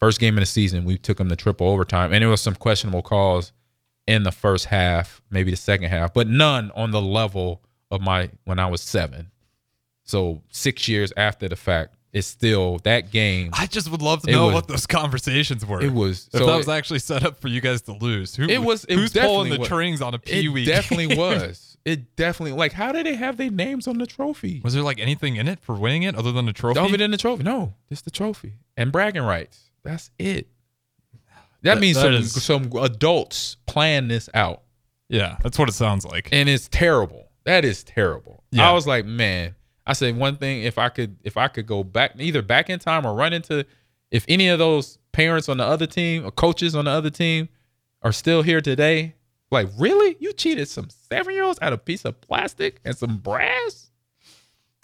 First 0.00 0.18
game 0.18 0.36
of 0.36 0.42
the 0.42 0.46
season, 0.46 0.84
we 0.84 0.96
took 0.98 1.18
them 1.18 1.28
to 1.28 1.36
triple 1.36 1.68
overtime, 1.68 2.12
and 2.12 2.24
it 2.24 2.26
was 2.26 2.40
some 2.40 2.54
questionable 2.56 3.02
calls 3.02 3.52
in 4.08 4.22
the 4.24 4.32
first 4.32 4.64
half, 4.66 5.20
maybe 5.30 5.50
the 5.52 5.56
second 5.56 5.90
half, 5.90 6.12
but 6.12 6.26
none 6.26 6.72
on 6.74 6.90
the 6.90 7.00
level 7.00 7.62
of 7.90 8.00
my 8.00 8.30
when 8.44 8.58
I 8.58 8.66
was 8.66 8.80
seven. 8.80 9.30
So 10.02 10.42
six 10.50 10.88
years 10.88 11.12
after 11.16 11.48
the 11.48 11.54
fact, 11.56 11.94
it's 12.12 12.26
still 12.26 12.78
that 12.84 13.10
game. 13.10 13.50
I 13.52 13.66
just 13.66 13.90
would 13.90 14.02
love 14.02 14.22
to 14.22 14.30
know 14.30 14.46
was- 14.46 14.54
what 14.54 14.68
those 14.68 14.86
conversations 14.86 15.64
were. 15.64 15.80
It 15.82 15.92
was 15.92 16.28
if 16.32 16.40
so 16.40 16.46
that 16.46 16.56
was 16.56 16.68
actually 16.68 16.98
set 16.98 17.24
up 17.24 17.40
for 17.40 17.48
you 17.48 17.60
guys 17.60 17.82
to 17.82 17.92
lose. 17.92 18.34
Who, 18.36 18.44
It 18.48 18.62
was- 18.62 18.84
it 18.84 18.96
who's 18.96 19.12
pulling 19.12 19.50
the 19.50 19.58
was. 19.58 19.68
strings 19.68 20.00
on 20.02 20.12
a 20.14 20.18
pee 20.18 20.48
wee? 20.48 20.62
It 20.64 20.66
definitely 20.66 21.16
was. 21.16 21.76
It 21.84 22.14
definitely 22.14 22.52
like 22.52 22.72
how 22.72 22.92
did 22.92 23.06
they 23.06 23.14
have 23.16 23.36
their 23.38 23.50
names 23.50 23.88
on 23.88 23.98
the 23.98 24.06
trophy? 24.06 24.60
Was 24.62 24.74
there 24.74 24.82
like 24.84 25.00
anything 25.00 25.36
in 25.36 25.48
it 25.48 25.58
for 25.60 25.74
winning 25.74 26.04
it 26.04 26.14
other 26.14 26.30
than 26.30 26.46
the 26.46 26.52
trophy? 26.52 26.78
Other 26.78 26.96
than 26.96 27.10
the 27.10 27.16
trophy, 27.16 27.42
no, 27.42 27.74
just 27.88 28.04
the 28.04 28.10
trophy 28.12 28.52
and 28.76 28.92
bragging 28.92 29.22
rights. 29.22 29.70
That's 29.82 30.10
it. 30.18 30.46
That, 31.62 31.74
That- 31.76 31.80
means 31.80 31.96
that 31.96 32.02
some 32.02 32.14
is- 32.14 32.42
some 32.44 32.70
adults 32.80 33.56
plan 33.66 34.08
this 34.08 34.28
out, 34.34 34.62
yeah, 35.08 35.38
that's 35.42 35.58
what 35.58 35.68
it 35.68 35.72
sounds 35.72 36.04
like. 36.04 36.28
and 36.30 36.48
it's 36.48 36.68
terrible. 36.68 37.30
That 37.44 37.64
is 37.64 37.82
terrible. 37.82 38.44
Yeah. 38.52 38.68
I 38.68 38.72
was 38.72 38.86
like, 38.86 39.04
man. 39.04 39.56
I 39.86 39.92
say 39.94 40.12
one 40.12 40.36
thing: 40.36 40.62
if 40.62 40.78
I 40.78 40.88
could, 40.88 41.16
if 41.24 41.36
I 41.36 41.48
could 41.48 41.66
go 41.66 41.82
back, 41.84 42.12
either 42.18 42.42
back 42.42 42.70
in 42.70 42.78
time 42.78 43.04
or 43.06 43.14
run 43.14 43.32
into, 43.32 43.66
if 44.10 44.24
any 44.28 44.48
of 44.48 44.58
those 44.58 44.98
parents 45.12 45.48
on 45.48 45.56
the 45.58 45.64
other 45.64 45.86
team 45.86 46.24
or 46.26 46.30
coaches 46.30 46.74
on 46.74 46.84
the 46.86 46.90
other 46.90 47.10
team 47.10 47.48
are 48.02 48.12
still 48.12 48.42
here 48.42 48.60
today, 48.60 49.14
Like, 49.50 49.68
really? 49.78 50.16
You 50.20 50.32
cheated 50.32 50.68
some 50.68 50.88
seven 50.90 51.34
year 51.34 51.44
olds 51.44 51.58
out 51.60 51.72
of 51.72 51.80
a 51.80 51.82
piece 51.82 52.04
of 52.04 52.20
plastic 52.20 52.80
and 52.84 52.96
some 52.96 53.18
brass? 53.18 53.90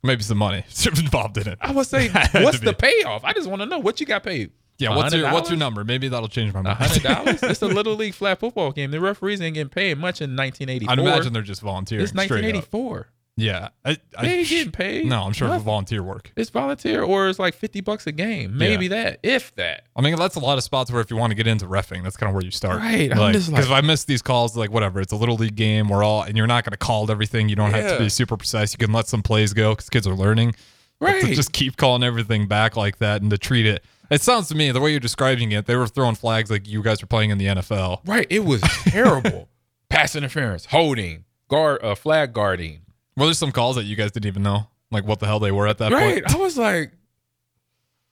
Maybe 0.03 0.23
some 0.23 0.39
money 0.39 0.65
involved 0.87 1.39
in 1.39 1.49
it. 1.49 1.59
I 1.61 1.73
would 1.73 1.87
say, 1.87 2.09
what's 2.33 2.61
the 2.61 2.75
payoff? 2.75 3.25
I 3.25 3.33
just 3.33 3.49
want 3.49 3.63
to 3.63 3.67
know 3.67 3.79
what 3.79 3.99
you 4.01 4.07
got 4.07 4.23
paid. 4.23 4.53
Yeah, 4.79 4.95
what's 4.95 5.13
your 5.13 5.33
what's 5.33 5.51
your 5.51 5.59
number? 5.59 5.83
Maybe 5.85 6.07
that'll 6.09 6.29
change 6.29 6.55
my 6.55 6.63
mind. 6.63 6.77
hundred 6.79 7.03
dollars? 7.03 7.43
it's 7.43 7.63
a 7.63 7.67
little 7.67 7.95
league 7.97 8.15
flat 8.15 8.39
football 8.39 8.71
game. 8.71 8.93
The 8.93 9.01
referees 9.01 9.41
ain't 9.41 9.55
getting 9.55 9.71
paid 9.71 9.99
much 9.99 10.21
in 10.21 10.37
1984. 10.37 10.93
I'd 10.93 10.99
imagine 11.01 11.33
they're 11.33 11.43
just 11.43 11.63
volunteers. 11.63 12.05
it's 12.05 12.15
1984. 12.15 13.09
Yeah, 13.41 13.69
I, 13.85 13.97
I, 14.17 14.23
They 14.23 14.39
ain't 14.41 14.49
getting 14.49 14.73
paid. 14.73 15.07
No, 15.07 15.23
I'm 15.23 15.33
sure 15.33 15.47
Nothing. 15.49 15.65
volunteer 15.65 16.03
work. 16.03 16.33
It's 16.37 16.51
volunteer 16.51 17.03
or 17.03 17.29
it's 17.29 17.39
like 17.39 17.55
50 17.55 17.81
bucks 17.83 18.07
a 18.09 18.13
game. 18.13 18.59
Maybe 18.59 18.89
that, 18.89 19.21
if 19.23 19.55
that. 19.55 19.85
I 19.95 20.01
mean, 20.03 20.17
that's 20.17 20.35
a 20.35 20.41
lot 20.41 20.59
of 20.59 20.65
spots 20.65 20.91
where 20.91 21.01
if 21.01 21.11
you 21.11 21.17
want 21.17 21.31
to 21.31 21.35
get 21.37 21.47
into 21.47 21.67
refing, 21.67 22.03
that's 22.03 22.17
kind 22.17 22.29
of 22.29 22.35
where 22.35 22.45
you 22.45 22.51
start. 22.51 22.79
Right, 22.81 23.11
Like, 23.17 23.33
just 23.35 23.49
like- 23.49 23.57
because 23.57 23.67
if 23.67 23.73
I 23.73 23.81
miss 23.81 24.05
these 24.05 24.23
calls, 24.23 24.57
like 24.57 24.71
whatever, 24.73 25.01
it's 25.01 25.13
a 25.13 25.17
little 25.17 25.37
league 25.37 25.55
game. 25.55 25.89
We're 25.89 26.03
all, 26.03 26.23
and 26.23 26.37
you're 26.37 26.47
not 26.49 26.65
going 26.65 26.73
to 26.73 26.77
call 26.79 27.09
everything. 27.11 27.49
You 27.49 27.55
don't 27.57 27.71
have 27.73 27.93
to 27.93 27.99
be 27.99 28.09
super 28.09 28.37
precise. 28.37 28.73
You 28.73 28.79
can 28.85 28.93
let 28.93 29.07
some 29.07 29.23
plays 29.23 29.53
go 29.53 29.71
because 29.73 29.89
kids 29.89 30.07
are 30.09 30.15
learning. 30.17 30.55
But 31.01 31.21
to 31.21 31.27
Right. 31.27 31.35
just 31.37 31.53
keep 31.53 31.77
calling 31.77 32.03
everything 32.03 32.49
back 32.49 32.77
like 32.77 32.99
that 32.99 33.23
and 33.23 33.31
to 33.31 33.39
treat 33.39 33.67
it. 33.67 33.85
It 34.11 34.21
sounds 34.21 34.49
to 34.49 34.57
me 34.57 34.73
the 34.73 34.81
way 34.81 34.91
you're 34.91 34.99
describing 34.99 35.53
it, 35.53 35.67
they 35.67 35.77
were 35.77 35.87
throwing 35.87 36.17
flags 36.17 36.51
like 36.51 36.67
you 36.67 36.83
guys 36.83 37.01
were 37.03 37.07
playing 37.07 37.31
in 37.31 37.39
the 37.39 37.47
NFL. 37.47 38.01
Right. 38.05 38.27
It 38.31 38.45
was 38.45 38.63
terrible. 38.89 39.49
Pass 39.91 40.17
interference, 40.17 40.65
holding, 40.67 41.25
guard, 41.49 41.85
uh, 41.85 41.95
flag 41.95 42.33
guarding. 42.33 42.81
Were 43.19 43.25
there 43.27 43.35
some 43.35 43.53
calls 43.53 43.77
that 43.77 43.85
you 43.85 43.97
guys 43.97 44.13
didn't 44.13 44.27
even 44.27 44.43
know, 44.43 44.69
like 44.91 45.05
what 45.05 45.19
the 45.19 45.27
hell 45.27 45.41
they 45.41 45.51
were 45.53 45.67
at 45.67 45.79
that 45.79 45.91
point? 45.91 46.03
Right. 46.03 46.25
point? 46.25 46.35
I 46.35 46.39
was 46.39 46.57
like, 46.57 46.93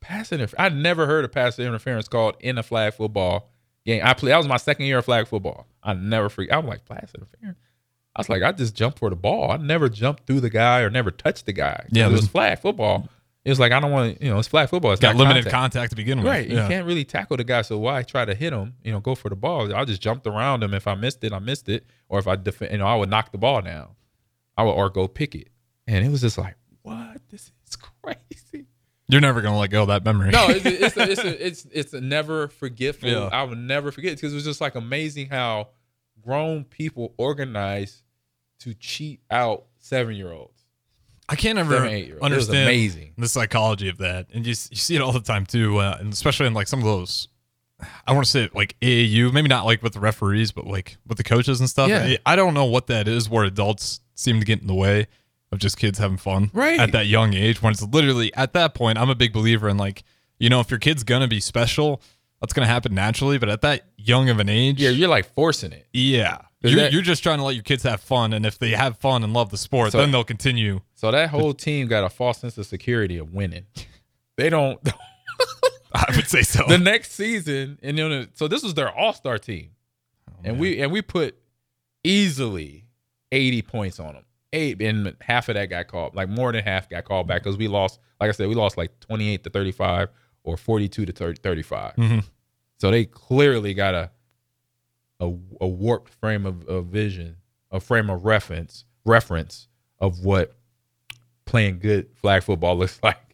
pass 0.00 0.32
interference. 0.32 0.54
I 0.58 0.74
never 0.74 1.06
heard 1.06 1.24
of 1.24 1.32
pass 1.32 1.58
interference 1.58 2.08
called 2.08 2.36
in 2.40 2.58
a 2.58 2.62
flag 2.62 2.94
football 2.94 3.50
game. 3.84 4.02
I 4.04 4.14
played. 4.14 4.32
That 4.32 4.38
was 4.38 4.48
my 4.48 4.56
second 4.56 4.86
year 4.86 4.98
of 4.98 5.04
flag 5.04 5.28
football. 5.28 5.66
I 5.82 5.94
never 5.94 6.28
forget. 6.28 6.56
I'm 6.56 6.66
like 6.66 6.84
pass 6.84 7.12
interference. 7.14 7.58
I 8.14 8.20
was 8.20 8.28
like, 8.28 8.42
I 8.42 8.52
just 8.52 8.74
jumped 8.74 8.98
for 8.98 9.10
the 9.10 9.16
ball. 9.16 9.50
I 9.50 9.58
never 9.58 9.88
jumped 9.88 10.26
through 10.26 10.40
the 10.40 10.50
guy 10.50 10.80
or 10.80 10.90
never 10.90 11.10
touched 11.10 11.46
the 11.46 11.52
guy. 11.52 11.86
Yeah, 11.90 12.08
it 12.08 12.12
was 12.12 12.26
flag 12.26 12.58
football. 12.60 13.08
It 13.44 13.50
was 13.50 13.60
like 13.60 13.70
I 13.70 13.78
don't 13.78 13.92
want 13.92 14.18
to. 14.18 14.24
You 14.24 14.32
know, 14.32 14.38
it's 14.40 14.48
flag 14.48 14.70
football. 14.70 14.90
It's 14.90 15.00
Got 15.00 15.14
limited 15.14 15.44
contact. 15.44 15.54
contact 15.54 15.90
to 15.90 15.96
begin 15.96 16.18
with. 16.18 16.26
Right. 16.26 16.48
You 16.48 16.56
can't 16.56 16.84
really 16.84 17.04
tackle 17.04 17.36
the 17.36 17.44
guy. 17.44 17.62
So 17.62 17.78
why 17.78 18.02
try 18.02 18.24
to 18.24 18.34
hit 18.34 18.52
him? 18.52 18.74
You 18.82 18.90
know, 18.90 18.98
go 18.98 19.14
for 19.14 19.28
the 19.28 19.36
ball. 19.36 19.72
I 19.72 19.84
just 19.84 20.00
jumped 20.00 20.26
around 20.26 20.64
him. 20.64 20.74
If 20.74 20.88
I 20.88 20.96
missed 20.96 21.22
it, 21.22 21.32
I 21.32 21.38
missed 21.38 21.68
it. 21.68 21.86
Or 22.08 22.18
if 22.18 22.26
I 22.26 22.34
defend, 22.34 22.72
you 22.72 22.78
know, 22.78 22.86
I 22.86 22.96
would 22.96 23.08
knock 23.08 23.30
the 23.30 23.38
ball 23.38 23.62
down. 23.62 23.90
I 24.56 24.62
would 24.62 24.72
or 24.72 24.90
go 24.90 25.06
pick 25.08 25.34
it. 25.34 25.48
And 25.86 26.04
it 26.04 26.10
was 26.10 26.20
just 26.20 26.38
like, 26.38 26.56
what? 26.82 27.20
This 27.30 27.50
is 27.68 27.76
crazy. 27.76 28.66
You're 29.08 29.20
never 29.20 29.40
going 29.40 29.54
to 29.54 29.58
let 29.58 29.70
go 29.70 29.82
of 29.82 29.88
that 29.88 30.04
memory. 30.04 30.30
No, 30.30 30.46
it's 30.48 30.64
a, 30.64 30.84
it's 30.84 30.96
a, 30.96 31.10
it's 31.10 31.20
a, 31.24 31.46
it's 31.46 31.66
it's 31.72 31.92
a 31.94 32.00
never 32.00 32.48
forgetful. 32.48 33.08
Yeah. 33.08 33.28
I 33.32 33.44
would 33.44 33.58
never 33.58 33.92
forget 33.92 34.16
because 34.16 34.32
it 34.32 34.36
was 34.36 34.44
just 34.44 34.60
like 34.60 34.74
amazing 34.74 35.28
how 35.28 35.68
grown 36.22 36.64
people 36.64 37.14
organize 37.16 38.02
to 38.60 38.74
cheat 38.74 39.20
out 39.30 39.66
seven 39.78 40.14
year 40.16 40.32
olds. 40.32 40.52
I 41.28 41.34
can't 41.36 41.58
ever 41.58 41.74
Seven, 41.74 41.88
eight-year-old. 41.90 42.22
It 42.32 42.34
was 42.36 42.48
understand 42.48 42.68
amazing. 42.68 43.12
the 43.18 43.28
psychology 43.28 43.88
of 43.88 43.98
that, 43.98 44.28
and 44.32 44.44
you 44.46 44.50
you 44.50 44.76
see 44.76 44.94
it 44.96 45.02
all 45.02 45.12
the 45.12 45.20
time 45.20 45.44
too, 45.46 45.78
uh, 45.78 45.96
and 46.00 46.12
especially 46.12 46.46
in 46.46 46.54
like 46.54 46.68
some 46.68 46.78
of 46.80 46.84
those. 46.84 47.28
I 48.06 48.12
want 48.12 48.24
to 48.24 48.30
say 48.30 48.48
like 48.54 48.74
AAU, 48.80 49.32
maybe 49.32 49.48
not 49.48 49.66
like 49.66 49.82
with 49.82 49.92
the 49.92 50.00
referees, 50.00 50.50
but 50.52 50.66
like 50.66 50.96
with 51.06 51.18
the 51.18 51.24
coaches 51.24 51.60
and 51.60 51.68
stuff. 51.68 51.88
Yeah. 51.90 52.02
I- 52.04 52.18
I 52.32 52.36
don't 52.36 52.54
know 52.54 52.64
what 52.64 52.86
that 52.86 53.06
is 53.08 53.28
where 53.28 53.44
adults 53.44 54.00
seem 54.16 54.40
to 54.40 54.44
get 54.44 54.60
in 54.60 54.66
the 54.66 54.74
way 54.74 55.06
of 55.52 55.60
just 55.60 55.76
kids 55.78 55.98
having 56.00 56.16
fun 56.16 56.50
Right. 56.52 56.80
at 56.80 56.90
that 56.90 57.06
young 57.06 57.32
age. 57.34 57.62
When 57.62 57.70
it's 57.72 57.82
literally 57.82 58.34
at 58.34 58.52
that 58.54 58.74
point, 58.74 58.98
I'm 58.98 59.08
a 59.10 59.14
big 59.14 59.32
believer 59.32 59.68
in 59.68 59.76
like 59.76 60.02
you 60.40 60.48
know 60.50 60.58
if 60.58 60.70
your 60.70 60.80
kid's 60.80 61.04
gonna 61.04 61.28
be 61.28 61.38
special, 61.38 62.02
that's 62.40 62.52
gonna 62.52 62.66
happen 62.66 62.94
naturally. 62.94 63.38
But 63.38 63.48
at 63.48 63.60
that 63.60 63.86
young 63.96 64.28
of 64.28 64.40
an 64.40 64.48
age, 64.48 64.80
Yeah, 64.82 64.90
you're 64.90 65.08
like 65.08 65.32
forcing 65.32 65.70
it. 65.72 65.86
yeah. 65.92 66.38
You're, 66.62 66.80
that- 66.80 66.92
you're 66.92 67.02
just 67.02 67.22
trying 67.22 67.38
to 67.38 67.44
let 67.44 67.54
your 67.54 67.62
kids 67.62 67.84
have 67.84 68.00
fun, 68.00 68.32
and 68.32 68.44
if 68.44 68.58
they 68.58 68.70
have 68.70 68.98
fun 68.98 69.22
and 69.22 69.32
love 69.32 69.50
the 69.50 69.58
sport, 69.58 69.92
So- 69.92 69.98
then 69.98 70.10
they'll 70.10 70.24
continue. 70.24 70.80
So 70.96 71.12
that 71.12 71.30
whole 71.30 71.54
team 71.54 71.86
got 71.86 72.02
a 72.02 72.10
false 72.10 72.38
sense 72.38 72.58
of 72.58 72.66
security 72.66 73.18
of 73.18 73.32
winning. 73.32 73.66
They 74.36 74.50
don't. 74.50 74.78
I 75.94 76.12
would 76.14 76.26
say 76.28 76.42
so. 76.42 76.64
the 76.68 76.76
next 76.76 77.12
season, 77.12 77.78
and 77.82 77.96
you 77.96 78.06
know, 78.08 78.26
so 78.34 78.48
this 78.48 78.62
was 78.62 78.74
their 78.74 78.90
all 78.90 79.14
star 79.14 79.38
team, 79.38 79.70
oh, 80.30 80.34
and 80.44 80.58
we 80.58 80.78
and 80.82 80.92
we 80.92 81.00
put 81.00 81.38
easily 82.04 82.85
eighty 83.32 83.62
points 83.62 83.98
on 84.00 84.14
them. 84.14 84.24
Eight, 84.52 84.80
and 84.80 85.14
half 85.20 85.48
of 85.48 85.54
that 85.54 85.66
got 85.66 85.88
called, 85.88 86.14
like 86.14 86.28
more 86.28 86.52
than 86.52 86.64
half 86.64 86.88
got 86.88 87.04
called 87.04 87.26
back 87.26 87.42
because 87.42 87.56
we 87.58 87.68
lost. 87.68 87.98
Like 88.20 88.28
I 88.28 88.32
said, 88.32 88.48
we 88.48 88.54
lost 88.54 88.76
like 88.76 88.98
twenty 89.00 89.32
eight 89.32 89.44
to 89.44 89.50
thirty 89.50 89.72
five 89.72 90.08
or 90.44 90.56
forty 90.56 90.88
two 90.88 91.04
to 91.04 91.12
30, 91.12 91.40
35. 91.42 91.96
Mhm. 91.96 92.24
So 92.78 92.90
they 92.90 93.04
clearly 93.04 93.74
got 93.74 93.94
a 93.94 94.10
a, 95.20 95.26
a 95.60 95.66
warped 95.66 96.12
frame 96.12 96.46
of, 96.46 96.64
of 96.68 96.86
vision, 96.86 97.36
a 97.70 97.80
frame 97.80 98.08
of 98.10 98.24
reference 98.24 98.84
reference 99.04 99.68
of 99.98 100.24
what 100.24 100.54
playing 101.46 101.78
good 101.78 102.08
flag 102.14 102.42
football 102.42 102.76
looks 102.78 103.00
like. 103.02 103.25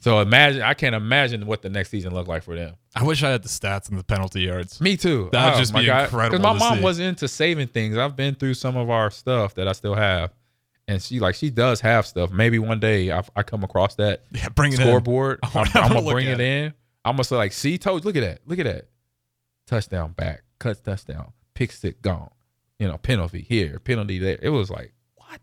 So 0.00 0.20
imagine, 0.20 0.62
I 0.62 0.74
can't 0.74 0.94
imagine 0.94 1.44
what 1.46 1.62
the 1.62 1.68
next 1.70 1.88
season 1.90 2.14
looked 2.14 2.28
like 2.28 2.44
for 2.44 2.54
them. 2.54 2.76
I 2.94 3.02
wish 3.02 3.22
I 3.24 3.30
had 3.30 3.42
the 3.42 3.48
stats 3.48 3.88
and 3.88 3.98
the 3.98 4.04
penalty 4.04 4.42
yards. 4.42 4.80
Me 4.80 4.96
too. 4.96 5.28
That'd 5.32 5.56
Oh, 5.56 5.58
just 5.58 5.72
my 5.72 5.80
be 5.80 5.86
God. 5.86 6.04
incredible 6.04 6.38
my 6.38 6.52
to 6.52 6.58
mom 6.58 6.76
see. 6.78 6.82
wasn't 6.84 7.08
into 7.08 7.26
saving 7.28 7.68
things. 7.68 7.96
I've 7.96 8.14
been 8.14 8.34
through 8.36 8.54
some 8.54 8.76
of 8.76 8.90
our 8.90 9.10
stuff 9.10 9.54
that 9.56 9.66
I 9.66 9.72
still 9.72 9.94
have, 9.94 10.32
and 10.86 11.02
she 11.02 11.18
like 11.18 11.34
she 11.34 11.50
does 11.50 11.80
have 11.80 12.06
stuff. 12.06 12.30
Maybe 12.30 12.58
one 12.60 12.78
day 12.80 13.10
I, 13.10 13.22
I 13.34 13.42
come 13.42 13.64
across 13.64 13.96
that 13.96 14.22
Yeah, 14.30 14.48
bring 14.50 14.72
it 14.72 14.78
in. 14.78 14.86
scoreboard. 14.86 15.40
I'm, 15.54 15.66
I'm 15.74 15.92
gonna 15.92 16.10
bring 16.10 16.28
at 16.28 16.40
it 16.40 16.44
in. 16.44 16.74
I'm 17.04 17.14
gonna 17.16 17.24
say 17.24 17.36
like, 17.36 17.52
see, 17.52 17.76
told 17.76 18.04
look 18.04 18.14
at 18.16 18.20
that, 18.22 18.40
look 18.46 18.58
at 18.60 18.66
that, 18.66 18.88
touchdown 19.66 20.12
back, 20.12 20.42
cut 20.58 20.82
touchdown, 20.84 21.32
pick 21.54 21.72
stick 21.72 22.00
gone, 22.02 22.30
you 22.78 22.86
know, 22.88 22.98
penalty 22.98 23.40
here, 23.42 23.78
penalty 23.80 24.18
there. 24.18 24.38
It 24.40 24.50
was 24.50 24.70
like 24.70 24.92
what? 25.16 25.40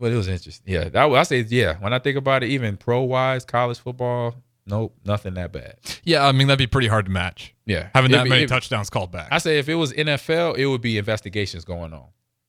But 0.00 0.12
it 0.12 0.16
was 0.16 0.28
interesting. 0.28 0.72
Yeah, 0.72 0.88
that 0.90 1.10
I 1.10 1.22
say 1.24 1.40
yeah. 1.40 1.76
When 1.78 1.92
I 1.92 1.98
think 1.98 2.16
about 2.16 2.42
it, 2.44 2.50
even 2.50 2.76
pro 2.76 3.02
wise, 3.02 3.44
college 3.44 3.78
football, 3.78 4.36
nope, 4.66 4.94
nothing 5.04 5.34
that 5.34 5.52
bad. 5.52 5.76
Yeah, 6.04 6.24
I 6.26 6.32
mean 6.32 6.46
that'd 6.46 6.58
be 6.58 6.66
pretty 6.68 6.88
hard 6.88 7.06
to 7.06 7.10
match. 7.10 7.54
Yeah, 7.66 7.88
Having 7.94 8.12
that 8.12 8.24
be- 8.24 8.30
many 8.30 8.46
touchdowns 8.46 8.90
called 8.90 9.10
back. 9.10 9.28
I 9.32 9.38
say 9.38 9.58
if 9.58 9.68
it 9.68 9.74
was 9.74 9.92
NFL, 9.92 10.56
it 10.56 10.66
would 10.66 10.80
be 10.80 10.98
investigations 10.98 11.64
going 11.64 11.92
on 11.92 12.06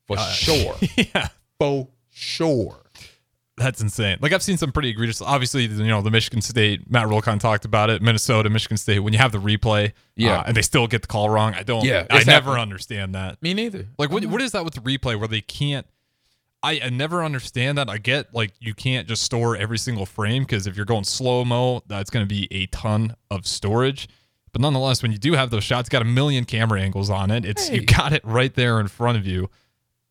for 0.07 0.17
Uh, 0.19 0.29
sure, 0.31 0.75
yeah, 0.95 1.29
for 1.59 1.87
sure. 2.11 2.83
that's 3.57 3.81
insane. 3.81 4.17
Like 4.21 4.31
I've 4.31 4.43
seen 4.43 4.57
some 4.57 4.71
pretty 4.71 4.89
egregious. 4.89 5.21
Obviously, 5.21 5.63
you 5.65 5.83
know 5.87 6.01
the 6.03 6.11
Michigan 6.11 6.41
State. 6.41 6.89
Matt 6.89 7.09
kind 7.23 7.41
talked 7.41 7.65
about 7.65 7.89
it. 7.89 8.01
Minnesota, 8.01 8.49
Michigan 8.49 8.77
State. 8.77 8.99
When 8.99 9.11
you 9.11 9.19
have 9.19 9.31
the 9.31 9.39
replay, 9.39 9.93
Yeah. 10.15 10.39
uh, 10.39 10.43
and 10.47 10.55
they 10.55 10.61
still 10.61 10.85
get 10.87 11.01
the 11.01 11.07
call 11.07 11.29
wrong. 11.29 11.53
I 11.55 11.63
don't. 11.63 11.83
Yeah, 11.83 12.05
I 12.09 12.23
never 12.23 12.51
happened. 12.51 12.59
understand 12.61 13.15
that. 13.15 13.41
Me 13.41 13.53
neither. 13.55 13.87
Like 13.97 14.11
what, 14.11 14.23
what 14.27 14.41
is 14.41 14.51
that 14.51 14.63
with 14.63 14.75
the 14.75 14.81
replay 14.81 15.17
where 15.17 15.27
they 15.27 15.41
can't? 15.41 15.87
I, 16.61 16.81
I 16.83 16.89
never 16.89 17.23
understand 17.23 17.77
that. 17.77 17.89
I 17.89 17.97
get 17.97 18.33
like 18.33 18.51
you 18.59 18.73
can't 18.73 19.07
just 19.07 19.23
store 19.23 19.55
every 19.55 19.77
single 19.77 20.05
frame 20.05 20.43
because 20.43 20.67
if 20.67 20.75
you're 20.75 20.85
going 20.85 21.05
slow 21.05 21.45
mo, 21.45 21.81
that's 21.87 22.09
going 22.09 22.23
to 22.25 22.27
be 22.27 22.47
a 22.51 22.65
ton 22.67 23.15
of 23.31 23.47
storage. 23.47 24.09
But 24.51 24.61
nonetheless, 24.61 25.01
when 25.01 25.11
you 25.11 25.17
do 25.17 25.33
have 25.33 25.51
those 25.51 25.63
shots, 25.63 25.89
got 25.89 26.01
a 26.01 26.05
million 26.05 26.43
camera 26.43 26.81
angles 26.81 27.09
on 27.09 27.31
it. 27.31 27.45
It's 27.45 27.69
you 27.69 27.85
got 27.85 28.13
it 28.13 28.21
right 28.25 28.53
there 28.53 28.79
in 28.79 28.87
front 28.87 29.17
of 29.17 29.25
you. 29.25 29.49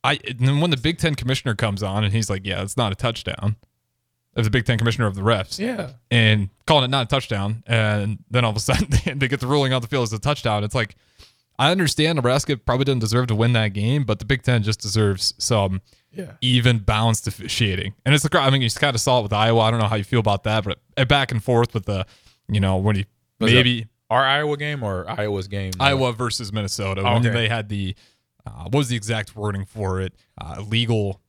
I 0.04 0.20
and 0.26 0.40
then 0.40 0.60
when 0.60 0.70
the 0.70 0.76
Big 0.76 0.98
Ten 0.98 1.14
commissioner 1.14 1.54
comes 1.54 1.82
on 1.82 2.04
and 2.04 2.12
he's 2.12 2.30
like, 2.30 2.46
"Yeah, 2.46 2.62
it's 2.62 2.76
not 2.76 2.92
a 2.92 2.94
touchdown," 2.94 3.56
of 4.36 4.44
the 4.44 4.50
Big 4.50 4.64
Ten 4.64 4.78
commissioner 4.78 5.06
of 5.06 5.16
the 5.16 5.22
refs, 5.22 5.58
Yeah, 5.58 5.90
and 6.10 6.50
calling 6.66 6.84
it 6.84 6.88
not 6.88 7.06
a 7.06 7.08
touchdown, 7.08 7.64
and 7.66 8.18
then 8.30 8.44
all 8.44 8.50
of 8.52 8.56
a 8.56 8.60
sudden 8.60 8.88
they 9.18 9.26
get 9.28 9.40
the 9.40 9.48
ruling 9.48 9.72
on 9.72 9.82
the 9.82 9.88
field 9.88 10.04
as 10.04 10.12
a 10.12 10.20
touchdown. 10.20 10.62
It's 10.62 10.74
like 10.74 10.94
I 11.58 11.72
understand 11.72 12.16
Nebraska 12.16 12.56
probably 12.56 12.84
didn't 12.84 13.00
deserve 13.00 13.26
to 13.28 13.34
win 13.34 13.52
that 13.54 13.68
game, 13.68 14.04
but 14.04 14.20
the 14.20 14.24
Big 14.24 14.42
Ten 14.42 14.62
just 14.62 14.80
deserves 14.80 15.34
some 15.38 15.80
yeah. 16.12 16.32
even 16.40 16.78
balanced 16.78 17.26
officiating. 17.26 17.94
And 18.06 18.14
it's 18.14 18.26
the 18.26 18.38
I 18.38 18.50
mean 18.50 18.62
you 18.62 18.66
just 18.66 18.80
kind 18.80 18.94
of 18.94 19.00
saw 19.00 19.20
it 19.20 19.22
with 19.24 19.32
Iowa. 19.32 19.60
I 19.60 19.70
don't 19.70 19.80
know 19.80 19.88
how 19.88 19.96
you 19.96 20.04
feel 20.04 20.20
about 20.20 20.44
that, 20.44 20.64
but 20.64 20.78
uh, 20.96 21.04
back 21.04 21.32
and 21.32 21.42
forth 21.42 21.74
with 21.74 21.86
the 21.86 22.06
you 22.48 22.60
know 22.60 22.76
when 22.76 22.96
you 22.96 23.04
Was 23.40 23.52
maybe 23.52 23.86
Our 24.08 24.24
Iowa 24.24 24.56
game 24.56 24.82
or 24.82 25.04
Iowa's 25.08 25.48
game? 25.48 25.72
Iowa 25.80 26.12
versus 26.12 26.52
Minnesota 26.52 27.02
Oh, 27.04 27.14
when 27.14 27.22
they 27.22 27.48
had 27.48 27.68
the 27.68 27.96
uh, 28.46 28.64
what 28.64 28.74
was 28.74 28.88
the 28.88 28.96
exact 28.96 29.34
wording 29.34 29.64
for 29.64 30.00
it? 30.00 30.14
Uh, 30.40 30.56
illegal. 30.58 31.20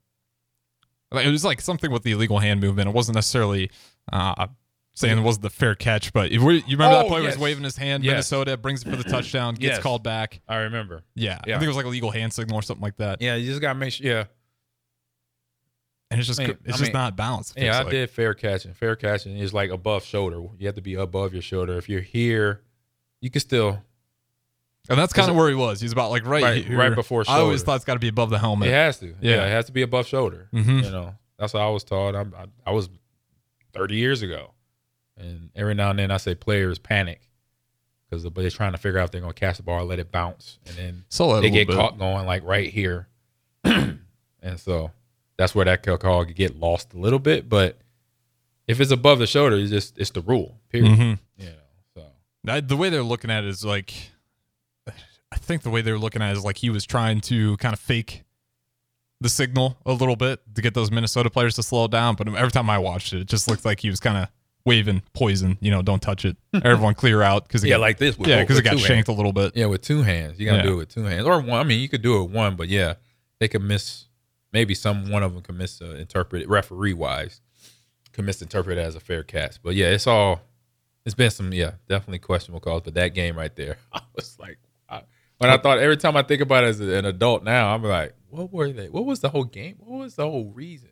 It 1.11 1.31
was 1.31 1.43
like 1.43 1.59
something 1.59 1.91
with 1.91 2.03
the 2.03 2.11
illegal 2.11 2.37
hand 2.37 2.61
movement. 2.61 2.87
It 2.87 2.93
wasn't 2.93 3.15
necessarily 3.15 3.71
uh, 4.13 4.45
saying 4.95 5.17
it 5.17 5.21
wasn't 5.21 5.43
the 5.43 5.49
fair 5.49 5.75
catch, 5.75 6.11
but 6.11 6.31
if 6.31 6.41
we, 6.41 6.55
you 6.55 6.63
remember 6.75 6.95
that 6.97 7.05
Oh, 7.05 7.07
play 7.07 7.21
where 7.21 7.29
he's 7.29 7.39
waving 7.39 7.63
his 7.63 7.77
hand. 7.77 8.03
Yes. 8.03 8.11
Minnesota 8.11 8.57
brings 8.57 8.81
it 8.83 8.89
for 8.89 8.95
the 8.97 9.03
touchdown, 9.09 9.55
gets 9.55 9.75
Yes. 9.75 9.79
called 9.83 10.03
back. 10.03 10.41
I 10.47 10.57
remember. 10.57 11.03
Yeah, 11.15 11.39
Yeah. 11.47 11.55
I 11.55 11.59
think 11.59 11.65
it 11.65 11.67
was 11.69 11.77
like 11.77 11.85
a 11.85 11.89
legal 11.89 12.11
hand 12.11 12.33
signal 12.33 12.57
or 12.57 12.61
something 12.61 12.83
like 12.83 12.97
that. 12.97 13.21
Yeah, 13.21 13.35
you 13.35 13.45
just 13.47 13.61
gotta 13.61 13.79
make 13.79 13.93
sure. 13.93 14.05
Yeah, 14.07 14.23
And 16.11 16.19
it's 16.19 16.27
just 16.27 16.39
I 16.39 16.47
mean- 16.47 16.57
it's 16.65 16.67
I 16.67 16.71
just 16.71 16.81
mean, 16.83 16.91
not 16.93 17.15
balanced. 17.15 17.53
yeah. 17.57 17.77
I 17.77 17.83
like. 17.83 17.91
did 17.91 18.09
fair 18.09 18.33
catching. 18.33 18.73
Fair 18.73 18.95
catching 18.95 19.37
is 19.37 19.53
like 19.53 19.69
above 19.69 20.03
shoulder. 20.03 20.41
You 20.57 20.65
have 20.67 20.75
to 20.75 20.81
be 20.81 20.95
above 20.95 21.33
your 21.33 21.41
shoulder. 21.43 21.77
If 21.77 21.87
you're 21.87 22.01
here, 22.01 22.61
you 23.21 23.29
can 23.29 23.41
still. 23.41 23.81
And 24.89 24.97
that's 24.97 25.13
kind 25.13 25.29
of 25.29 25.35
where 25.35 25.47
he 25.49 25.55
was. 25.55 25.79
He's 25.79 25.91
about 25.91 26.09
like 26.09 26.25
right, 26.25 26.41
Right- 26.41 26.65
here. 26.65 26.77
right 26.77 26.95
before 26.95 27.23
I 27.27 27.39
always 27.39 27.61
thought 27.61 27.75
it's 27.75 27.85
got 27.85 27.93
to 27.93 27.99
be 27.99 28.07
above 28.07 28.31
the 28.31 28.39
helmet. 28.39 28.69
It 28.69 28.73
has 28.73 28.97
to. 28.99 29.07
Yeah, 29.21 29.35
Yeah. 29.35 29.45
it 29.45 29.49
has 29.51 29.65
to 29.65 29.71
be 29.71 29.83
above 29.83 30.07
shoulder. 30.07 30.49
Mhm. 30.51 30.83
You 30.83 30.89
know, 30.91 31.15
that's 31.37 31.53
what 31.53 31.61
I 31.61 31.69
was 31.69 31.83
taught. 31.83 32.15
I, 32.15 32.21
I, 32.21 32.45
I 32.65 32.71
was 32.71 32.89
30 33.73 33.95
years 33.97 34.23
ago, 34.23 34.51
and 35.19 35.49
every 35.55 35.75
now 35.75 35.89
and 35.89 35.99
then 35.99 36.11
I 36.11 36.17
say 36.17 36.33
players 36.35 36.79
panic 36.79 37.21
because 38.09 38.23
but 38.23 38.35
they're 38.41 38.49
trying 38.49 38.71
to 38.71 38.77
figure 38.77 38.97
out 38.99 39.05
if 39.05 39.11
they're 39.11 39.21
gonna 39.21 39.33
catch 39.33 39.57
the 39.57 39.63
ball, 39.63 39.85
let 39.85 39.99
it 39.99 40.11
bounce, 40.11 40.57
and 40.65 40.75
then 40.75 41.05
So 41.09 41.39
they 41.41 41.49
get 41.49 41.67
bit. 41.67 41.75
caught 41.75 41.97
going 41.99 42.25
like 42.25 42.43
right 42.43 42.69
here, 42.71 43.07
and 43.63 43.99
so 44.57 44.91
that's 45.37 45.53
where 45.53 45.65
that 45.65 45.83
call 45.83 46.25
could 46.25 46.35
get 46.35 46.59
lost 46.59 46.93
a 46.93 46.97
little 46.97 47.19
bit. 47.19 47.47
But 47.49 47.77
if 48.67 48.79
it's 48.81 48.91
above 48.91 49.19
the 49.19 49.27
shoulder, 49.27 49.55
it's 49.57 49.69
just 49.69 49.97
it's 49.97 50.09
the 50.11 50.21
rule. 50.21 50.57
Period. 50.69 50.91
Mhm. 50.97 51.19
You 51.37 51.45
know, 51.45 51.51
so 51.95 52.03
I, 52.47 52.59
the 52.61 52.77
way 52.77 52.89
they're 52.89 53.03
looking 53.03 53.29
at 53.31 53.43
it 53.43 53.49
is 53.49 53.63
like, 53.65 53.93
I 55.31 55.35
think 55.37 55.61
the 55.63 55.69
way 55.69 55.81
they're 55.81 55.97
looking 55.99 56.21
at 56.21 56.31
it 56.31 56.37
is 56.37 56.43
like 56.45 56.57
he 56.57 56.69
was 56.69 56.85
trying 56.85 57.21
to 57.21 57.57
kind 57.57 57.73
of 57.73 57.79
fake 57.79 58.23
the 59.21 59.29
signal 59.29 59.77
a 59.85 59.91
little 59.93 60.15
bit 60.15 60.39
to 60.55 60.61
get 60.61 60.73
those 60.73 60.89
Minnesota 60.91 61.29
players 61.29 61.55
to 61.55 61.63
slow 61.63 61.87
down. 61.87 62.15
But 62.15 62.27
every 62.29 62.51
time 62.51 62.69
I 62.69 62.79
watched 62.79 63.13
it, 63.13 63.19
it 63.21 63.27
just 63.27 63.47
looked 63.47 63.65
like 63.65 63.81
he 63.81 63.89
was 63.89 63.99
kind 63.99 64.17
of 64.17 64.29
waving 64.69 65.01
poison. 65.13 65.57
You 65.59 65.71
know, 65.71 65.81
don't 65.81 66.01
touch 66.01 66.23
it. 66.25 66.37
Everyone 66.53 66.93
clear 66.93 67.21
out 67.21 67.47
because 67.47 67.63
yeah, 67.65 67.77
like 67.77 67.97
this. 67.97 68.17
With 68.17 68.29
yeah, 68.29 68.41
because 68.41 68.57
it 68.57 68.63
got 68.63 68.77
shanked 68.79 69.07
hands. 69.07 69.07
a 69.09 69.13
little 69.13 69.33
bit. 69.33 69.55
Yeah, 69.55 69.65
with 69.65 69.81
two 69.81 70.03
hands, 70.03 70.39
you 70.39 70.45
gotta 70.45 70.59
Yeah. 70.59 70.63
do 70.63 70.73
it 70.73 70.77
with 70.77 70.89
two 70.89 71.03
hands 71.03 71.25
or 71.25 71.41
one. 71.41 71.59
I 71.59 71.63
mean, 71.63 71.81
you 71.81 71.89
could 71.89 72.01
do 72.01 72.17
it 72.17 72.23
with 72.23 72.31
one, 72.31 72.55
but 72.55 72.69
yeah, 72.69 72.93
they 73.39 73.47
could 73.47 73.61
miss. 73.63 74.05
Maybe 74.53 74.73
some 74.73 75.09
one 75.11 75.23
of 75.23 75.33
them 75.33 75.41
could 75.43 75.57
miss 75.57 75.81
uh, 75.81 76.03
referee 76.47 76.93
wise, 76.93 77.41
could 78.13 78.25
misinterpret 78.25 78.77
it 78.77 78.81
as 78.81 78.95
a 78.95 78.99
fair 78.99 79.23
catch. 79.23 79.61
But 79.61 79.75
yeah, 79.75 79.87
it's 79.87 80.07
all. 80.07 80.41
It's 81.05 81.15
been 81.15 81.31
some 81.31 81.53
yeah, 81.53 81.71
definitely 81.87 82.19
questionable 82.19 82.59
calls. 82.59 82.81
But 82.83 82.93
that 82.95 83.09
game 83.15 83.35
right 83.37 83.55
there, 83.55 83.77
I 83.93 84.01
was 84.15 84.37
like, 84.39 84.59
I, 84.89 85.01
when 85.37 85.49
I 85.49 85.57
thought 85.57 85.79
every 85.79 85.97
time 85.97 86.15
I 86.17 86.23
think 86.23 86.41
about 86.41 86.63
it 86.63 86.67
as 86.67 86.79
an 86.79 87.05
adult 87.05 87.43
now, 87.43 87.73
I'm 87.73 87.83
like, 87.83 88.13
what 88.29 88.51
were 88.51 88.71
they? 88.71 88.89
What 88.89 89.05
was 89.05 89.19
the 89.21 89.29
whole 89.29 89.45
game? 89.45 89.75
What 89.79 89.99
was 89.99 90.15
the 90.15 90.23
whole 90.29 90.51
reason? 90.53 90.89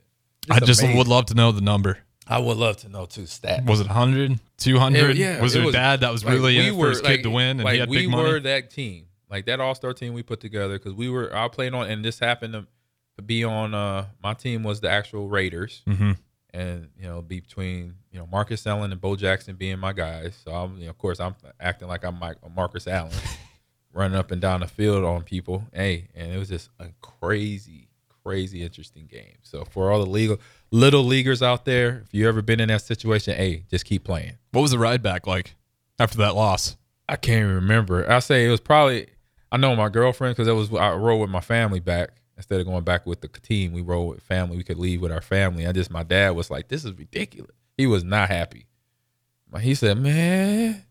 I 0.50 0.60
just 0.62 0.82
amazing. 0.82 0.98
would 0.98 1.08
love 1.08 1.26
to 1.28 1.34
know 1.34 1.52
the 1.52 1.62
number. 1.62 1.98
I 2.30 2.40
would 2.40 2.58
love 2.58 2.78
to 2.78 2.90
know 2.90 3.06
too. 3.06 3.22
Stats. 3.24 3.66
Was 3.66 3.80
it 3.80 3.88
100, 3.88 4.40
200? 4.58 5.10
It- 5.12 5.18
yeah, 5.18 5.42
was 5.42 5.56
it 5.56 5.60
there 5.60 5.66
was- 5.68 5.76
dad 5.76 6.02
that 6.02 6.12
was 6.12 6.24
like, 6.26 6.34
really 6.34 6.58
we 6.58 6.72
were, 6.72 6.90
his 6.90 7.02
kid 7.02 7.24
to 7.24 7.30
win 7.30 7.52
and 7.60 7.64
like 7.64 7.74
he 7.74 7.80
had 7.80 7.90
we 7.90 7.98
big 8.00 8.10
money? 8.10 8.30
were 8.32 8.40
that 8.42 8.70
team, 8.70 9.06
like 9.30 9.46
that 9.46 9.60
All 9.60 9.76
Star 9.76 9.94
team 9.94 10.14
we 10.14 10.24
put 10.24 10.40
together 10.40 10.78
because 10.78 10.94
we 10.94 11.10
were. 11.10 11.36
I 11.36 11.48
played 11.48 11.74
on, 11.74 11.90
and 11.90 12.04
this 12.04 12.20
happened 12.20 12.54
to, 12.54 12.68
to 13.16 13.22
be 13.22 13.44
on. 13.44 13.74
uh 13.74 14.06
My 14.24 14.34
team 14.34 14.64
was 14.64 14.80
the 14.82 14.90
actual 14.90 15.28
Raiders, 15.30 15.82
hmm 15.86 16.12
and 16.54 16.88
you 16.98 17.08
know, 17.08 17.22
be 17.22 17.40
between 17.42 17.96
you 18.12 18.18
know 18.20 18.28
Marcus 18.32 18.66
Allen 18.66 18.92
and 18.92 19.00
Bo 19.02 19.16
Jackson 19.16 19.56
being 19.56 19.78
my 19.80 19.94
guys. 19.94 20.40
So 20.44 20.52
I'm, 20.54 20.78
you 20.78 20.86
know, 20.86 20.90
of 20.92 20.98
course, 20.98 21.20
I'm 21.20 21.36
acting 21.60 21.88
like 21.90 22.04
I'm 22.06 22.18
Mike, 22.18 22.38
Marcus 22.56 22.88
Allen, 22.88 23.12
running 23.94 24.18
up 24.18 24.32
and 24.32 24.42
down 24.42 24.62
the 24.62 24.68
field 24.68 25.04
on 25.04 25.24
people. 25.24 25.66
Hey, 25.74 26.08
and 26.16 26.32
it 26.34 26.38
was 26.38 26.48
just 26.50 26.70
a 26.80 26.88
crazy, 27.02 27.90
crazy 28.24 28.64
interesting 28.64 29.08
game. 29.08 29.38
So 29.44 29.66
for 29.66 29.92
all 29.92 30.04
the 30.04 30.10
legal 30.10 30.38
little 30.72 31.04
leaguers 31.04 31.42
out 31.42 31.66
there, 31.66 32.04
if 32.06 32.14
you 32.14 32.28
ever 32.28 32.42
been 32.42 32.60
in 32.60 32.70
that 32.70 32.82
situation, 32.82 33.36
hey, 33.36 33.66
just 33.70 33.86
keep 33.86 34.04
playing. 34.04 34.38
What 34.52 34.62
was 34.62 34.72
the 34.72 34.80
ride 34.80 35.02
back 35.02 35.28
like 35.28 35.56
after 36.00 36.18
that 36.20 36.36
loss? 36.36 36.78
I 37.10 37.16
can't 37.16 37.44
even 37.44 37.56
remember. 37.56 38.10
I 38.10 38.20
say 38.20 38.46
it 38.46 38.52
was 38.52 38.60
probably 38.60 39.08
I 39.52 39.58
know 39.58 39.76
my 39.76 39.90
girlfriend 39.90 40.36
because 40.36 40.48
it 40.48 40.54
was 40.54 40.74
I 40.74 40.94
rode 40.94 41.18
with 41.18 41.30
my 41.30 41.40
family 41.40 41.80
back 41.80 42.10
instead 42.36 42.60
of 42.60 42.68
going 42.68 42.84
back 42.84 43.06
with 43.06 43.22
the 43.22 43.28
team. 43.28 43.72
We 43.72 43.82
rode 43.82 44.06
with 44.06 44.22
family. 44.22 44.58
We 44.58 44.64
could 44.64 44.78
leave 44.78 45.02
with 45.02 45.12
our 45.12 45.22
family. 45.22 45.66
I 45.66 45.72
just 45.72 45.92
my 45.92 46.04
dad 46.04 46.32
was 46.36 46.50
like, 46.50 46.68
"This 46.68 46.84
is 46.84 46.94
ridiculous." 46.94 47.56
He 47.78 47.88
was 47.88 48.04
not 48.04 48.30
happy. 48.30 48.66
He 49.62 49.74
said, 49.74 49.98
"Man, 49.98 50.84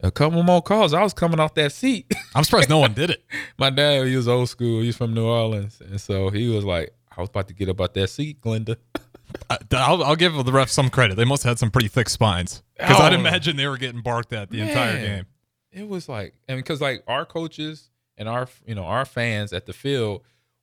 a 0.00 0.10
couple 0.10 0.42
more 0.42 0.62
calls. 0.62 0.92
I 0.92 1.02
was 1.02 1.14
coming 1.14 1.38
off 1.38 1.54
that 1.54 1.72
seat." 1.72 2.12
I'm 2.34 2.44
surprised 2.44 2.68
no 2.68 2.78
one 2.78 2.94
did 2.94 3.10
it. 3.10 3.24
my 3.58 3.70
dad, 3.70 4.06
he 4.06 4.16
was 4.16 4.26
old 4.26 4.48
school. 4.48 4.82
He's 4.82 4.96
from 4.96 5.14
New 5.14 5.26
Orleans, 5.26 5.80
and 5.80 6.00
so 6.00 6.30
he 6.30 6.48
was 6.48 6.64
like, 6.64 6.92
"I 7.16 7.20
was 7.20 7.30
about 7.30 7.46
to 7.48 7.54
get 7.54 7.68
up 7.68 7.80
out 7.80 7.94
that 7.94 8.10
seat, 8.10 8.40
Glenda." 8.40 8.76
I- 9.48 9.58
I'll, 9.72 10.02
I'll 10.04 10.16
give 10.16 10.32
the 10.34 10.52
refs 10.52 10.70
some 10.70 10.90
credit. 10.90 11.16
They 11.16 11.24
must 11.24 11.42
have 11.44 11.50
had 11.52 11.58
some 11.58 11.70
pretty 11.70 11.88
thick 11.88 12.08
spines 12.08 12.62
because 12.78 13.00
I'd 13.00 13.12
Oh. 13.12 13.18
imagine 13.18 13.56
they 13.56 13.66
were 13.66 13.76
getting 13.78 14.00
barked 14.02 14.32
at 14.32 14.50
the 14.50 14.60
entire 14.60 14.96
game. 14.98 15.26
it 15.72 15.88
was 15.88 16.08
like 16.08 16.34
and 16.48 16.58
because 16.58 16.80
like 16.80 17.02
our 17.06 17.24
coaches 17.24 17.90
and 18.16 18.28
our 18.28 18.48
you 18.66 18.74
know 18.74 18.84
our 18.84 19.04
fans 19.04 19.52
at 19.52 19.66
the 19.66 19.72
field 19.72 20.22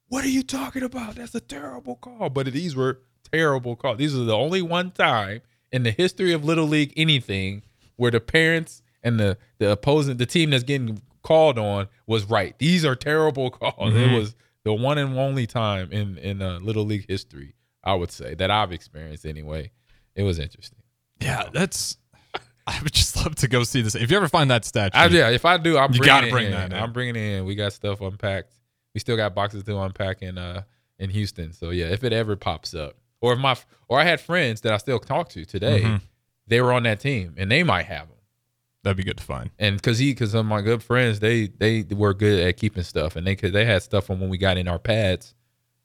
what 0.10 0.24
are 0.26 0.30
you 0.30 0.44
talking 0.44 0.84
about 0.84 1.16
that's 1.16 1.34
a 1.36 1.40
terrible 1.40 1.96
call 1.96 2.30
but 2.30 2.46
these 2.48 2.76
were 2.76 3.00
terrible 3.32 3.76
calls 3.76 3.98
these 3.98 4.14
are 4.16 4.24
the 4.26 4.36
only 4.36 4.62
one 4.62 4.92
time 4.92 5.42
in 5.72 5.84
the 5.84 5.92
history 5.92 6.34
of 6.34 6.44
little 6.44 6.66
league 6.68 6.94
anything 6.98 7.62
where 7.96 8.12
the 8.12 8.20
parents 8.20 8.82
and 9.04 9.20
the 9.20 9.38
the 9.60 9.72
opposing 9.72 10.18
the 10.18 10.26
team 10.26 10.50
that's 10.50 10.64
getting 10.64 11.02
called 11.24 11.58
on 11.58 11.88
was 12.06 12.26
right 12.26 12.58
these 12.60 12.84
are 12.86 12.96
terrible 12.96 13.50
calls 13.60 13.94
it 13.94 14.10
Mhm. 14.10 14.18
was 14.20 14.36
the 14.64 14.74
one 14.74 14.98
and 14.98 15.18
only 15.18 15.48
time 15.48 15.90
in 15.92 16.18
in 16.18 16.42
uh, 16.42 16.60
little 16.62 16.84
league 16.86 17.06
history 17.08 17.54
i 17.88 17.94
would 17.96 18.12
say 18.12 18.36
that 18.36 18.52
i've 18.52 18.72
experienced 18.72 19.26
anyway 19.26 19.72
it 20.16 20.24
was 20.24 20.38
interesting 20.40 20.80
Yeah, 21.22 21.50
that's. 21.54 21.98
I 22.68 22.80
would 22.84 22.92
just 22.94 23.16
love 23.16 23.34
to 23.36 23.48
go 23.48 23.64
see 23.64 23.82
this. 23.82 23.96
If 23.96 24.12
you 24.12 24.18
ever 24.18 24.28
find 24.28 24.52
that 24.52 24.66
statue, 24.66 24.98
I, 24.98 25.06
yeah, 25.08 25.30
if 25.30 25.46
I 25.46 25.58
do, 25.58 25.78
I'm 25.78 25.94
you 25.94 26.02
gotta 26.02 26.28
it 26.28 26.32
bring 26.32 26.48
in. 26.48 26.52
that 26.52 26.74
in. 26.74 26.78
I'm 26.78 26.92
bringing 26.92 27.16
it 27.16 27.38
in. 27.38 27.46
We 27.46 27.56
got 27.56 27.72
stuff 27.74 28.02
unpacked. 28.02 28.54
We 28.94 29.00
still 29.00 29.16
got 29.16 29.34
boxes 29.34 29.64
to 29.64 29.78
unpack 29.80 30.22
in 30.22 30.38
uh 30.38 30.64
in 31.00 31.10
Houston. 31.12 31.54
So 31.54 31.70
yeah, 31.70 31.86
if 31.86 32.04
it 32.04 32.12
ever 32.14 32.36
pops 32.36 32.74
up, 32.76 32.96
or 33.22 33.34
if 33.34 33.40
my 33.40 33.56
or 33.88 34.00
I 34.00 34.04
had 34.04 34.20
friends 34.20 34.62
that 34.62 34.74
I 34.74 34.78
still 34.78 35.00
talk 35.00 35.30
to 35.30 35.46
today, 35.46 35.82
Mhm. 35.82 36.02
they 36.46 36.60
were 36.62 36.74
on 36.74 36.84
that 36.84 37.00
team 37.00 37.34
and 37.38 37.50
they 37.50 37.64
might 37.64 37.86
have 37.86 38.10
them. 38.10 38.18
that'd 38.84 38.98
be 38.98 39.04
good 39.04 39.18
to 39.18 39.24
find. 39.24 39.50
And 39.58 39.78
because 39.78 39.98
he, 40.00 40.12
because 40.12 40.34
of 40.34 40.46
my 40.46 40.62
good 40.62 40.84
friends, 40.84 41.20
they 41.22 41.48
they 41.48 41.84
were 41.92 42.14
good 42.14 42.40
at 42.48 42.58
keeping 42.58 42.84
stuff, 42.84 43.16
and 43.16 43.26
they 43.26 43.36
could 43.36 43.54
they 43.54 43.66
had 43.66 43.82
stuff 43.82 44.06
from 44.06 44.20
when 44.20 44.30
we 44.30 44.38
got 44.38 44.58
in 44.58 44.68
our 44.68 44.80
pads 44.80 45.34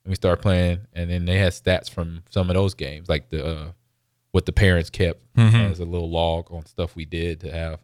we 0.07 0.15
started 0.15 0.43
playing, 0.43 0.81
and 0.93 1.11
then 1.11 1.25
they 1.25 1.38
had 1.38 1.53
stats 1.53 1.88
from 1.88 2.23
some 2.31 2.51
of 2.51 2.55
those 2.55 2.75
games, 2.75 3.09
like 3.09 3.29
the 3.31 3.45
uh, 3.47 3.73
what 4.33 4.47
the 4.47 4.53
parents 4.53 4.91
kept 4.91 5.23
Mhm. 5.35 5.71
as 5.71 5.79
a 5.81 5.85
little 5.85 6.11
log 6.11 6.51
on 6.51 6.65
stuff 6.67 6.97
we 6.97 7.05
did 7.05 7.41
to 7.41 7.53
have, 7.53 7.81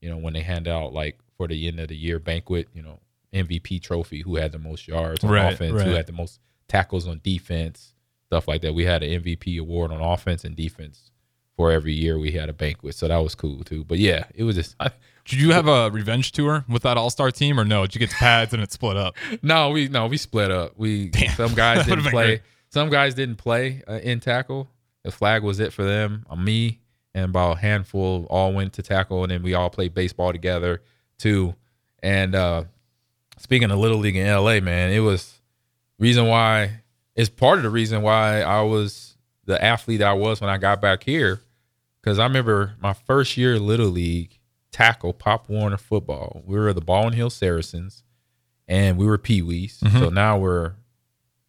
you 0.00 0.08
know, 0.10 0.16
when 0.16 0.32
they 0.32 0.40
hand 0.42 0.66
out 0.66 0.92
like 0.92 1.18
for 1.36 1.46
the 1.46 1.68
end 1.68 1.78
of 1.78 1.88
the 1.88 1.96
year 1.96 2.18
banquet, 2.18 2.68
you 2.74 2.82
know, 2.82 3.00
MVP 3.32 3.78
trophy, 3.82 4.22
who 4.22 4.36
had 4.36 4.50
the 4.52 4.58
most 4.58 4.88
yards 4.88 5.22
on 5.22 5.30
Right, 5.30 5.52
offense, 5.52 5.74
right. 5.74 5.86
who 5.86 5.92
had 5.94 6.06
the 6.06 6.12
most 6.12 6.40
tackles 6.68 7.06
on 7.06 7.20
defense, 7.22 7.94
stuff 8.26 8.48
like 8.48 8.62
that. 8.62 8.74
We 8.74 8.84
had 8.84 9.02
an 9.02 9.10
MVP 9.22 9.58
award 9.58 9.92
on 9.92 10.00
offense 10.00 10.44
and 10.44 10.56
defense 10.56 11.10
for 11.56 11.70
every 11.70 11.92
year 11.92 12.18
we 12.18 12.32
had 12.32 12.48
a 12.48 12.52
banquet, 12.54 12.94
so 12.94 13.06
that 13.08 13.18
was 13.18 13.34
cool 13.34 13.62
too. 13.62 13.84
But 13.84 13.98
yeah, 13.98 14.24
it 14.34 14.42
was 14.44 14.56
just. 14.56 14.74
I, 14.80 14.90
Did 15.24 15.40
you 15.40 15.52
have 15.52 15.68
a 15.68 15.90
revenge 15.90 16.32
tour 16.32 16.64
with 16.68 16.82
that 16.82 16.96
All 16.96 17.10
Star 17.10 17.30
team, 17.30 17.58
or 17.60 17.64
no? 17.64 17.82
Did 17.82 17.94
you 17.94 17.98
get 18.00 18.10
the 18.10 18.16
pads 18.16 18.52
and 18.52 18.62
it 18.62 18.72
split 18.72 18.96
up? 18.96 19.14
No, 19.42 19.70
we 19.70 19.88
no, 19.88 20.06
we 20.06 20.16
split 20.16 20.50
up. 20.50 20.72
We 20.76 21.08
Damn. 21.10 21.34
some 21.36 21.54
guys 21.54 21.86
didn't 21.86 22.04
play. 22.04 22.26
great. 22.26 22.42
Some 22.70 22.90
guys 22.90 23.14
didn't 23.14 23.36
play 23.36 23.82
uh, 23.88 23.94
in 24.02 24.20
tackle. 24.20 24.68
The 25.04 25.10
flag 25.10 25.42
was 25.42 25.60
it 25.60 25.72
for 25.72 25.82
them. 25.84 26.26
Uh, 26.28 26.36
me 26.36 26.80
and 27.14 27.24
about 27.26 27.58
a 27.58 27.60
handful 27.60 28.26
all 28.30 28.52
went 28.52 28.72
to 28.74 28.82
tackle, 28.82 29.22
and 29.24 29.30
then 29.30 29.42
we 29.42 29.54
all 29.54 29.70
played 29.70 29.94
baseball 29.94 30.32
together 30.32 30.82
too. 31.18 31.54
And 32.02 32.34
uh 32.34 32.64
speaking 33.38 33.70
of 33.70 33.78
little 33.78 33.98
league 33.98 34.16
in 34.16 34.26
LA, 34.26 34.60
man, 34.60 34.90
it 34.92 35.00
was 35.00 35.40
reason 35.98 36.26
why. 36.26 36.80
It's 37.16 37.28
part 37.28 37.58
of 37.58 37.64
the 37.64 37.70
reason 37.70 38.02
why 38.02 38.40
I 38.42 38.62
was 38.62 39.16
the 39.44 39.62
athlete 39.62 40.00
I 40.00 40.12
was 40.14 40.40
when 40.40 40.48
I 40.48 40.58
got 40.58 40.80
back 40.80 41.02
here. 41.02 41.40
Because 42.00 42.18
I 42.18 42.24
remember 42.24 42.74
my 42.80 42.94
first 42.94 43.36
year 43.36 43.58
little 43.58 43.88
league 43.88 44.38
tackle, 44.72 45.12
Pop 45.12 45.48
Warner 45.48 45.76
football. 45.76 46.42
We 46.46 46.58
were 46.58 46.72
the 46.72 46.80
Baldwin 46.80 47.14
Hill 47.14 47.30
Saracens 47.30 48.02
and 48.68 48.96
we 48.96 49.06
were 49.06 49.18
Pee 49.18 49.42
Wees. 49.42 49.80
Mhm. 49.84 49.98
So 49.98 50.08
now 50.10 50.38
we're 50.38 50.74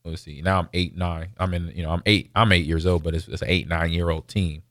let's 0.03 0.21
see. 0.23 0.41
Now 0.41 0.59
I'm 0.59 0.69
eight 0.73 0.95
nine. 0.97 1.29
I'm 1.37 1.53
in. 1.53 1.71
You 1.75 1.83
know, 1.83 1.91
I'm 1.91 2.01
eight. 2.05 2.31
I'm 2.35 2.51
eight 2.51 2.65
years 2.65 2.85
old, 2.85 3.03
but 3.03 3.13
it's, 3.13 3.27
it's 3.27 3.41
an 3.41 3.49
eight 3.49 3.67
nine 3.67 3.91
year 3.91 4.09
old 4.09 4.27
team. 4.27 4.63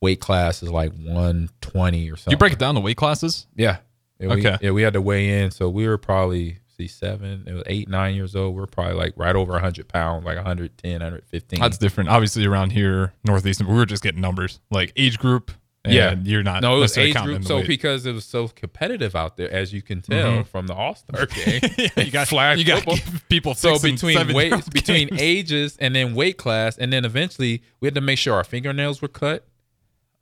Weight 0.00 0.20
class 0.20 0.62
is 0.62 0.70
like 0.70 0.92
one 0.98 1.48
twenty 1.60 2.10
or 2.10 2.16
something. 2.16 2.32
You 2.32 2.36
break 2.38 2.52
it 2.52 2.58
down 2.58 2.74
to 2.74 2.80
weight 2.80 2.96
classes. 2.96 3.46
Yeah. 3.56 3.78
Yeah, 4.20 4.34
we, 4.34 4.40
Okay. 4.46 4.58
Yeah, 4.60 4.70
we 4.70 4.82
had 4.82 4.92
to 4.94 5.00
weigh 5.02 5.42
in, 5.42 5.50
so 5.50 5.68
we 5.68 5.88
were 5.88 5.98
probably 5.98 6.58
see 6.76 6.86
seven. 6.88 7.44
It 7.46 7.52
was 7.52 7.62
eight 7.66 7.88
nine 7.88 8.14
years 8.14 8.34
old. 8.36 8.54
We 8.56 8.62
are 8.62 8.66
probably 8.66 8.94
like 8.94 9.14
right 9.16 9.34
over 9.34 9.58
hundred 9.58 9.88
pounds, 9.88 10.24
like 10.24 10.36
110, 10.36 10.92
115. 11.00 11.60
That's 11.60 11.78
different. 11.78 12.10
Obviously, 12.10 12.44
around 12.44 12.70
here, 12.70 13.12
northeast, 13.24 13.62
we 13.64 13.72
were 13.74 13.86
just 13.86 14.02
getting 14.02 14.20
numbers 14.20 14.60
like 14.70 14.92
age 14.96 15.18
group. 15.18 15.52
And 15.86 15.92
Yeah. 15.92 16.14
you're 16.22 16.42
not. 16.42 16.62
no, 16.62 16.76
it 16.78 16.80
was 16.80 16.96
age 16.96 17.14
group. 17.14 17.44
So 17.44 17.56
weight. 17.56 17.66
because 17.68 18.06
it 18.06 18.12
was 18.12 18.24
so 18.24 18.48
competitive 18.48 19.14
out 19.14 19.36
there, 19.36 19.50
as 19.52 19.72
you 19.72 19.82
can 19.82 20.00
tell 20.00 20.38
Mhm. 20.38 20.46
from 20.46 20.66
the 20.66 20.72
All 20.74 20.94
Star 20.94 21.26
game, 21.44 21.60
you 21.96 22.10
got 22.10 22.28
flag 22.28 22.58
you 22.58 22.64
got 22.64 22.86
people. 23.28 23.54
So 23.54 23.78
between 23.78 24.32
weight, 24.32 24.54
between 24.72 25.10
ages 25.12 25.76
and 25.78 25.94
then 25.94 26.14
weight 26.14 26.38
class, 26.38 26.78
and 26.78 26.90
then 26.90 27.04
eventually 27.04 27.62
we 27.80 27.86
had 27.86 27.94
to 27.96 28.00
make 28.00 28.18
sure 28.18 28.32
our 28.34 28.44
fingernails 28.44 29.02
were 29.02 29.08
cut. 29.08 29.46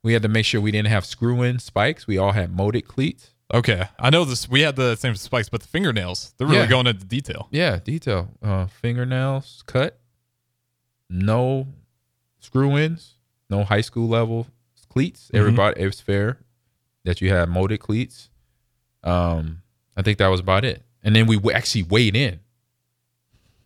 We 0.03 0.11
had 0.11 0.21
to 0.23 0.27
make 0.27 0.45
sure 0.45 0.59
we 0.59 0.71
didn't 0.71 0.89
have 0.89 1.05
screw-in 1.05 1.59
spikes. 1.59 2.07
We 2.07 2.17
all 2.17 2.33
had 2.33 2.53
molded 2.53 2.85
cleats. 2.89 3.29
Okay, 3.53 3.87
I 3.97 4.09
know 4.09 4.25
this. 4.25 4.49
We 4.49 4.61
had 4.61 4.75
the 4.75 4.95
same 4.97 5.15
spikes, 5.15 5.47
but 5.47 5.61
the 5.61 5.67
fingernails, 5.67 6.33
they're 6.37 6.47
really 6.47 6.59
Yeah. 6.61 6.67
going 6.67 6.87
into 6.87 7.05
detail. 7.05 7.47
Yeah, 7.51 7.79
detail. 7.79 8.31
Uh, 8.41 8.65
fingernails 8.65 9.63
cut. 9.65 9.97
No 11.09 11.67
screw-ins. 12.39 13.13
No 13.49 13.63
high 13.63 13.81
school 13.81 14.07
level 14.09 14.47
cleats. 14.93 15.29
Mhm. 15.33 15.39
Everybody, 15.39 15.81
it 15.81 15.85
was 15.85 15.99
fair 15.99 16.37
that 17.03 17.19
you 17.19 17.29
had 17.29 17.49
molded 17.49 17.79
cleats. 17.79 18.29
Um, 19.03 19.61
I 19.97 20.01
think 20.01 20.19
that 20.19 20.27
was 20.27 20.39
about 20.39 20.63
it. 20.63 20.83
And 21.03 21.15
then 21.15 21.27
we 21.27 21.37
actually 21.51 21.83
weighed 21.83 22.15
in 22.15 22.39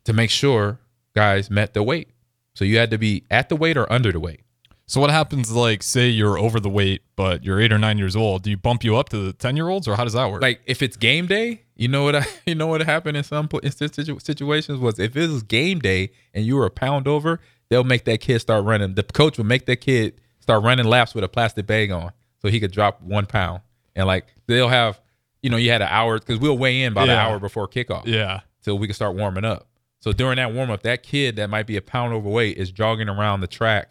to 0.05 0.13
make 0.13 0.29
sure 0.29 0.79
guys 1.13 1.49
met 1.49 1.73
the 1.73 1.83
weight. 1.83 2.09
So 2.55 2.65
you 2.65 2.77
had 2.77 2.89
to 2.91 2.97
be 2.97 3.23
at 3.29 3.49
the 3.49 3.55
weight 3.55 3.77
or 3.77 3.91
under 3.91 4.11
the 4.11 4.19
weight. 4.19 4.41
So 4.87 5.01
what 5.01 5.11
happens? 5.11 5.51
Like, 5.51 5.83
say 5.83 6.07
you're 6.07 6.39
over 6.39 6.59
the 6.61 6.69
weight, 6.69 7.01
but 7.17 7.43
you're 7.43 7.59
eight 7.59 7.73
or 7.73 7.77
nine 7.77 7.97
years 7.97 8.15
old. 8.15 8.43
Do 8.43 8.49
you 8.49 8.57
bump 8.57 8.83
you 8.85 8.95
up 8.95 9.09
to 9.09 9.17
the 9.17 9.33
ten 9.33 9.57
year 9.57 9.67
olds, 9.67 9.85
or 9.87 9.95
how 9.97 10.05
does 10.05 10.13
that 10.13 10.31
work? 10.31 10.41
Like 10.41 10.61
if 10.65 10.81
it's 10.81 10.95
game 10.95 11.27
day, 11.27 11.63
you 11.75 11.89
know 11.89 12.03
what 12.03 12.15
I, 12.15 12.25
you 12.47 12.55
know 12.55 12.67
what 12.67 12.81
happened 12.81 13.17
in 13.17 13.23
some 13.23 13.49
in 13.61 13.71
situations 13.71 14.79
was 14.79 14.97
if 14.97 15.15
it 15.17 15.29
was 15.29 15.43
game 15.43 15.79
day 15.79 16.11
and 16.33 16.45
you 16.45 16.55
were 16.55 16.65
a 16.65 16.71
pound 16.71 17.05
over, 17.07 17.41
they'll 17.69 17.83
make 17.83 18.05
that 18.05 18.21
kid 18.21 18.39
start 18.39 18.63
running. 18.63 18.95
The 18.95 19.03
coach 19.03 19.37
will 19.37 19.45
make 19.45 19.65
that 19.65 19.81
kid 19.81 20.21
start 20.47 20.63
running 20.63 20.85
laps 20.85 21.13
with 21.13 21.25
a 21.25 21.27
plastic 21.27 21.65
bag 21.67 21.91
on, 21.91 22.13
so 22.41 22.47
he 22.47 22.59
could 22.61 22.71
drop 22.71 23.01
one 23.01 23.25
pound. 23.25 23.61
And 23.97 24.07
like 24.07 24.25
they'll 24.47 24.69
have, 24.69 24.97
you 25.41 25.49
know, 25.49 25.57
you 25.57 25.69
had 25.71 25.81
an 25.81 25.89
hour 25.91 26.17
because 26.19 26.39
we'll 26.39 26.57
weigh 26.57 26.83
in 26.83 26.93
about 26.93 27.09
an 27.09 27.15
Yeah. 27.15 27.27
hour 27.27 27.37
before 27.39 27.67
kickoff. 27.67 28.05
yeah. 28.05 28.39
so 28.61 28.73
we 28.75 28.87
can 28.87 28.93
start 28.93 29.15
warming 29.15 29.43
up. 29.45 29.67
So 29.99 30.13
during 30.13 30.37
that 30.37 30.53
warm 30.53 30.69
up, 30.69 30.83
that 30.83 31.03
kid 31.03 31.35
that 31.35 31.49
might 31.49 31.67
be 31.67 31.75
a 31.75 31.81
pound 31.81 32.13
overweight 32.13 32.57
is 32.57 32.71
jogging 32.71 33.09
around 33.09 33.41
the 33.41 33.47
track 33.47 33.89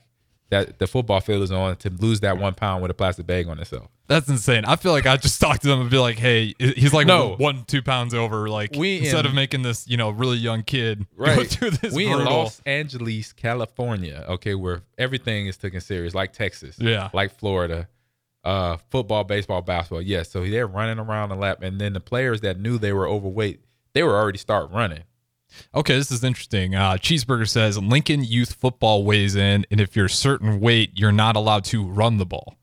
that 0.50 0.78
the 0.78 0.86
football 0.86 1.20
field 1.20 1.42
is 1.42 1.50
on 1.52 1.76
to 1.76 1.90
lose 1.90 2.20
that 2.20 2.38
one 2.38 2.54
pound 2.54 2.80
with 2.80 2.90
a 2.90 2.94
plastic 2.94 3.26
bag 3.26 3.48
on 3.48 3.56
himself. 3.56 3.88
That's 4.08 4.28
insane. 4.28 4.64
I 4.64 4.76
feel 4.76 4.92
like 4.92 5.06
I 5.06 5.16
just 5.16 5.40
talk 5.40 5.58
to 5.60 5.68
them 5.68 5.80
and 5.80 5.90
be 5.90 5.98
like, 5.98 6.16
"Hey, 6.18 6.54
he's 6.58 6.92
like 6.92 7.06
No. 7.06 7.34
one, 7.36 7.64
two 7.66 7.82
pounds 7.82 8.14
over. 8.14 8.48
Like 8.48 8.70
We 8.76 8.98
instead 8.98 9.20
in- 9.20 9.26
of 9.26 9.34
making 9.34 9.62
this, 9.62 9.86
you 9.88 9.96
know, 9.96 10.10
really 10.10 10.36
young 10.36 10.62
kid 10.62 11.06
go 11.18 11.42
through 11.44 11.70
this 11.70 11.92
we 11.92 12.06
in 12.06 12.24
Los 12.24 12.60
Angeles, 12.66 13.32
California, 13.32 14.24
okay, 14.28 14.54
where 14.54 14.82
everything 14.98 15.46
is 15.48 15.56
taken 15.56 15.80
serious, 15.80 16.14
like 16.14 16.32
Texas, 16.32 16.76
Yeah. 16.78 17.10
like 17.12 17.36
Florida, 17.36 17.88
uh, 18.44 18.76
football, 18.90 19.24
baseball, 19.24 19.60
basketball. 19.62 20.02
Yes, 20.02 20.30
so 20.30 20.44
they're 20.44 20.68
running 20.68 20.98
around 21.00 21.30
the 21.30 21.36
lap, 21.36 21.62
and 21.62 21.80
then 21.80 21.92
the 21.92 22.00
players 22.00 22.42
that 22.42 22.60
knew 22.60 22.78
they 22.78 22.92
were 22.92 23.08
overweight, 23.08 23.60
they 23.92 24.02
were 24.04 24.14
already 24.14 24.38
start 24.38 24.70
running. 24.70 25.02
Okay, 25.74 25.96
this 25.96 26.10
is 26.12 26.22
interesting. 26.22 26.74
Uh, 26.74 26.92
Cheeseburger 26.94 27.48
says 27.48 27.78
Lincoln 27.78 28.22
Youth 28.22 28.52
Football 28.54 29.04
weighs 29.04 29.34
in, 29.36 29.64
and 29.70 29.80
if 29.80 29.96
you're 29.96 30.06
a 30.06 30.10
certain 30.10 30.60
weight, 30.60 30.90
you're 30.94 31.12
not 31.12 31.34
allowed 31.34 31.64
to 31.66 31.84
run 31.84 32.18
the 32.18 32.26
ball. 32.26 32.56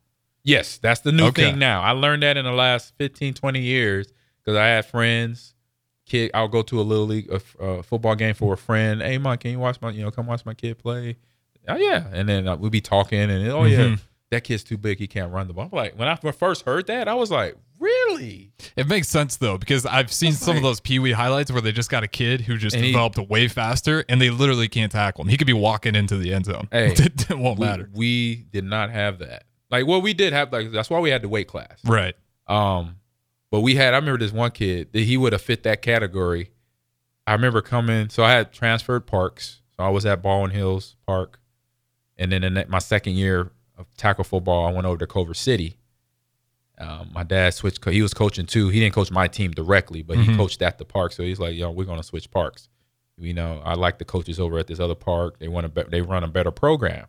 Yes, 0.44 0.78
that's 0.78 1.02
the 1.02 1.12
new 1.12 1.26
Okay. 1.28 1.44
thing 1.52 1.60
now. 1.60 1.82
I 1.82 1.92
learned 1.92 2.24
that 2.24 2.36
in 2.38 2.46
the 2.46 2.52
last 2.52 2.94
15, 2.98 3.34
20 3.34 3.60
years 3.62 4.12
because 4.44 4.58
I 4.58 4.66
had 4.68 4.86
friends. 4.86 5.54
Kid, 6.06 6.32
I'll 6.34 6.50
go 6.50 6.62
to 6.64 6.82
a 6.82 6.84
little 6.84 7.06
league 7.06 7.30
a, 7.32 7.64
a 7.64 7.82
football 7.84 8.16
game 8.16 8.34
for 8.36 8.54
a 8.54 8.58
friend. 8.58 9.02
Hey, 9.02 9.18
man, 9.18 9.38
can 9.38 9.52
you 9.52 9.60
watch 9.60 9.80
my, 9.82 9.90
you 9.92 10.04
know, 10.04 10.12
come 10.12 10.28
watch 10.28 10.46
my 10.46 10.54
kid 10.54 10.78
play? 10.78 11.16
Oh 11.68 11.78
yeah, 11.78 12.08
and 12.12 12.28
then 12.28 12.46
uh, 12.46 12.58
we'd 12.58 12.74
be 12.74 12.82
talking, 12.82 13.20
and 13.22 13.48
oh 13.50 13.64
yeah, 13.64 13.78
Mhm. 13.80 14.00
that 14.32 14.44
kid's 14.44 14.66
too 14.66 14.78
big, 14.78 15.00
he 15.00 15.08
can't 15.08 15.32
run 15.32 15.48
the 15.48 15.54
ball. 15.54 15.70
I'm 15.72 15.78
like, 15.78 15.98
when 15.98 16.10
I 16.10 16.16
first 16.16 16.64
heard 16.66 16.88
that, 16.88 17.08
I 17.08 17.14
was 17.14 17.32
like, 17.32 17.56
really? 17.80 18.52
It 18.76 18.90
makes 18.90 19.08
sense 19.08 19.38
though 19.38 19.58
because 19.58 19.86
I've 19.86 20.12
seen 20.12 20.32
That's 20.32 20.44
some 20.44 20.58
of 20.58 20.64
those 20.64 20.82
Pee 20.82 21.00
Wee 21.00 21.14
highlights 21.14 21.54
where 21.54 21.62
they 21.62 21.72
just 21.72 21.90
got 21.90 22.04
a 22.04 22.08
kid 22.10 22.42
who 22.42 22.58
just 22.58 22.76
And 22.76 22.84
he- 22.84 22.92
developed 22.92 23.18
way 23.30 23.48
faster, 23.48 24.04
and 24.10 24.20
they 24.20 24.30
literally 24.30 24.68
can't 24.68 24.92
tackle 24.92 25.24
him. 25.24 25.30
He 25.30 25.38
could 25.38 25.48
be 25.48 25.54
walking 25.54 25.96
into 25.96 26.18
the 26.18 26.34
end 26.34 26.44
zone. 26.48 26.68
Hey, 26.70 26.88
it, 26.92 27.00
it 27.32 27.38
won't 27.38 27.60
We, 27.60 27.66
matter. 27.66 27.90
we 27.94 28.36
did 28.52 28.66
not 28.66 28.90
have 28.90 29.20
that. 29.20 29.44
Like, 29.74 29.88
well, 29.88 30.02
we 30.04 30.14
did 30.14 30.34
have 30.34 30.54
like 30.54 30.72
that's 30.72 30.90
why 30.92 31.00
we 31.00 31.10
had 31.10 31.24
the 31.24 31.28
weight 31.28 31.48
class. 31.48 31.80
Right. 31.84 32.16
Um, 32.48 32.98
but 33.50 33.62
we 33.62 33.74
had 33.76 33.94
I 33.94 33.98
remember 33.98 34.20
this 34.20 34.32
one 34.32 34.52
kid 34.52 34.94
that 34.94 35.02
he 35.02 35.18
would 35.18 35.34
have 35.34 35.42
fit 35.42 35.64
that 35.64 35.82
category. 35.82 36.52
I 37.26 37.34
remember 37.34 37.62
coming, 37.64 38.10
so 38.10 38.24
I 38.24 38.32
had 38.34 38.54
transferred 38.54 39.08
parks. 39.08 39.62
So 39.76 39.84
I 39.84 39.90
was 39.90 40.06
at 40.06 40.22
Baldwin 40.22 40.52
Hills 40.52 40.96
Park, 41.08 41.40
and 42.18 42.32
then 42.32 42.44
in 42.44 42.64
my 42.70 42.78
second 42.78 43.14
year 43.16 43.52
of 43.76 43.88
tackle 43.98 44.24
football, 44.24 44.68
I 44.68 44.72
went 44.72 44.86
over 44.86 44.98
to 45.00 45.08
Culver 45.08 45.34
City. 45.34 45.78
Um, 46.78 47.10
my 47.12 47.24
dad 47.24 47.54
switched. 47.56 47.84
He 47.90 48.02
was 48.04 48.14
coaching 48.14 48.46
too. 48.46 48.70
He 48.70 48.80
didn't 48.80 48.94
coach 48.94 49.10
my 49.10 49.28
team 49.28 49.52
directly, 49.52 50.04
but 50.04 50.18
he 50.18 50.26
Mhm. 50.28 50.38
coached 50.38 50.62
at 50.62 50.78
the 50.78 50.86
park. 50.86 51.14
So 51.14 51.24
he's 51.24 51.40
like, 51.40 51.56
"Yo, 51.56 51.72
we're 51.72 51.86
gonna 51.86 52.04
switch 52.04 52.30
parks." 52.30 52.70
You 53.18 53.34
know, 53.34 53.62
I 53.66 53.74
like 53.76 53.98
the 54.00 54.06
coaches 54.06 54.40
over 54.40 54.58
at 54.60 54.68
this 54.68 54.80
other 54.80 54.96
park. 54.96 55.40
They 55.40 55.48
want 55.48 55.66
to. 55.66 55.70
Be- 55.84 55.90
they 55.90 56.02
run 56.02 56.24
a 56.24 56.28
better 56.28 56.52
program, 56.52 57.08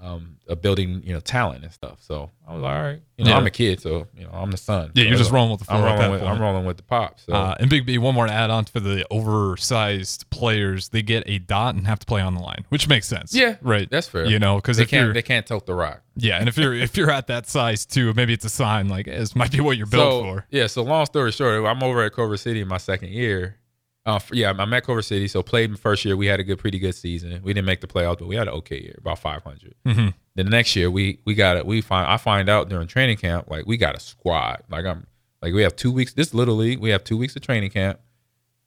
um, 0.00 0.36
of 0.48 0.60
building 0.60 1.02
you 1.04 1.14
know 1.14 1.20
talent 1.20 1.64
and 1.64 1.72
stuff. 1.72 1.98
So 2.02 2.30
I 2.46 2.52
was 2.54 2.62
like, 2.62 2.76
all 2.76 2.82
right. 2.82 3.00
You 3.16 3.24
know, 3.24 3.30
Yeah. 3.30 3.36
I'm 3.36 3.46
a 3.46 3.50
kid, 3.50 3.80
so 3.80 4.06
you 4.16 4.24
know, 4.24 4.30
I'm 4.32 4.50
the 4.50 4.56
son. 4.56 4.90
Yeah, 4.94 5.04
So 5.04 5.08
you're 5.08 5.18
just 5.18 5.30
rolling 5.30 5.52
with 5.52 5.60
the 5.60 5.66
flow 5.66 5.76
I'm 5.76 5.84
rolling 5.84 6.10
with. 6.10 6.22
I'm 6.22 6.40
rolling 6.40 6.64
with 6.64 6.76
the 6.76 6.82
pops. 6.82 7.24
So 7.24 7.32
Uh, 7.32 7.54
and 7.58 7.70
Big 7.70 7.86
B, 7.86 7.96
one 7.96 8.14
more 8.14 8.26
to 8.26 8.32
add 8.32 8.50
on 8.50 8.64
for 8.64 8.80
the 8.80 9.06
oversized 9.10 10.28
players, 10.30 10.88
they 10.88 11.02
get 11.02 11.22
a 11.26 11.38
dot 11.38 11.74
and 11.74 11.86
have 11.86 12.00
to 12.00 12.06
play 12.06 12.20
on 12.20 12.34
the 12.34 12.40
line, 12.40 12.64
which 12.68 12.88
makes 12.88 13.06
sense. 13.06 13.34
yeah, 13.34 13.56
right. 13.62 13.88
That's 13.88 14.08
fair. 14.08 14.26
You 14.26 14.38
know, 14.38 14.56
because 14.56 14.76
they 14.78 14.82
if 14.82 14.92
you're 14.92 15.02
can't 15.04 15.14
they 15.14 15.22
can't 15.22 15.46
tote 15.46 15.66
the 15.66 15.74
rock. 15.74 16.02
yeah, 16.16 16.38
and 16.38 16.48
if 16.48 16.56
you're 16.58 16.74
if 16.74 16.96
you're 16.96 17.10
at 17.10 17.28
that 17.28 17.46
size 17.48 17.86
too, 17.86 18.12
maybe 18.14 18.32
it's 18.32 18.44
a 18.44 18.50
sign 18.50 18.88
like 18.88 19.06
hey, 19.06 19.18
this 19.18 19.34
might 19.36 19.52
be 19.52 19.60
what 19.60 19.76
you're 19.76 19.86
built 19.86 20.12
so, 20.12 20.22
for. 20.22 20.46
Yeah. 20.50 20.66
So 20.66 20.82
long 20.82 21.06
story 21.06 21.32
short, 21.32 21.64
I'm 21.64 21.82
over 21.82 22.02
at 22.02 22.12
Culver 22.12 22.36
City 22.36 22.60
in 22.60 22.68
my 22.68 22.78
second 22.78 23.10
year. 23.10 23.56
Uh, 24.06 24.20
yeah, 24.32 24.52
I'm 24.58 24.72
at 24.74 24.84
Culver 24.84 25.00
City. 25.02 25.28
So 25.28 25.42
played 25.42 25.70
my 25.70 25.76
first 25.76 26.04
year. 26.04 26.16
We 26.16 26.26
had 26.26 26.38
a 26.38 26.44
good, 26.44 26.58
pretty 26.58 26.78
good 26.78 26.94
season. 26.94 27.40
We 27.42 27.54
didn't 27.54 27.64
make 27.66 27.80
the 27.80 27.86
playoffs, 27.86 28.18
but 28.18 28.28
we 28.28 28.36
had 28.36 28.48
an 28.48 28.54
okay 28.54 28.80
year, 28.82 28.96
about 28.98 29.18
500. 29.18 29.74
Mhm. 29.86 30.12
Then 30.34 30.46
the 30.46 30.50
next 30.50 30.76
year, 30.76 30.90
we 30.90 31.20
we 31.24 31.34
got 31.34 31.56
it. 31.56 31.64
We 31.64 31.80
find 31.80 32.06
I 32.10 32.16
find 32.18 32.48
out 32.48 32.68
during 32.68 32.86
training 32.86 33.16
camp, 33.16 33.48
like 33.50 33.66
we 33.66 33.76
got 33.76 33.96
a 33.96 34.00
squad. 34.00 34.62
Like 34.68 34.84
I'm 34.84 35.06
like 35.40 35.54
we 35.54 35.62
have 35.62 35.74
two 35.76 35.90
weeks. 35.92 36.12
This 36.12 36.34
little 36.34 36.56
league, 36.56 36.80
we 36.80 36.90
have 36.90 37.02
two 37.04 37.16
weeks 37.16 37.34
of 37.36 37.42
training 37.42 37.70
camp, 37.70 37.98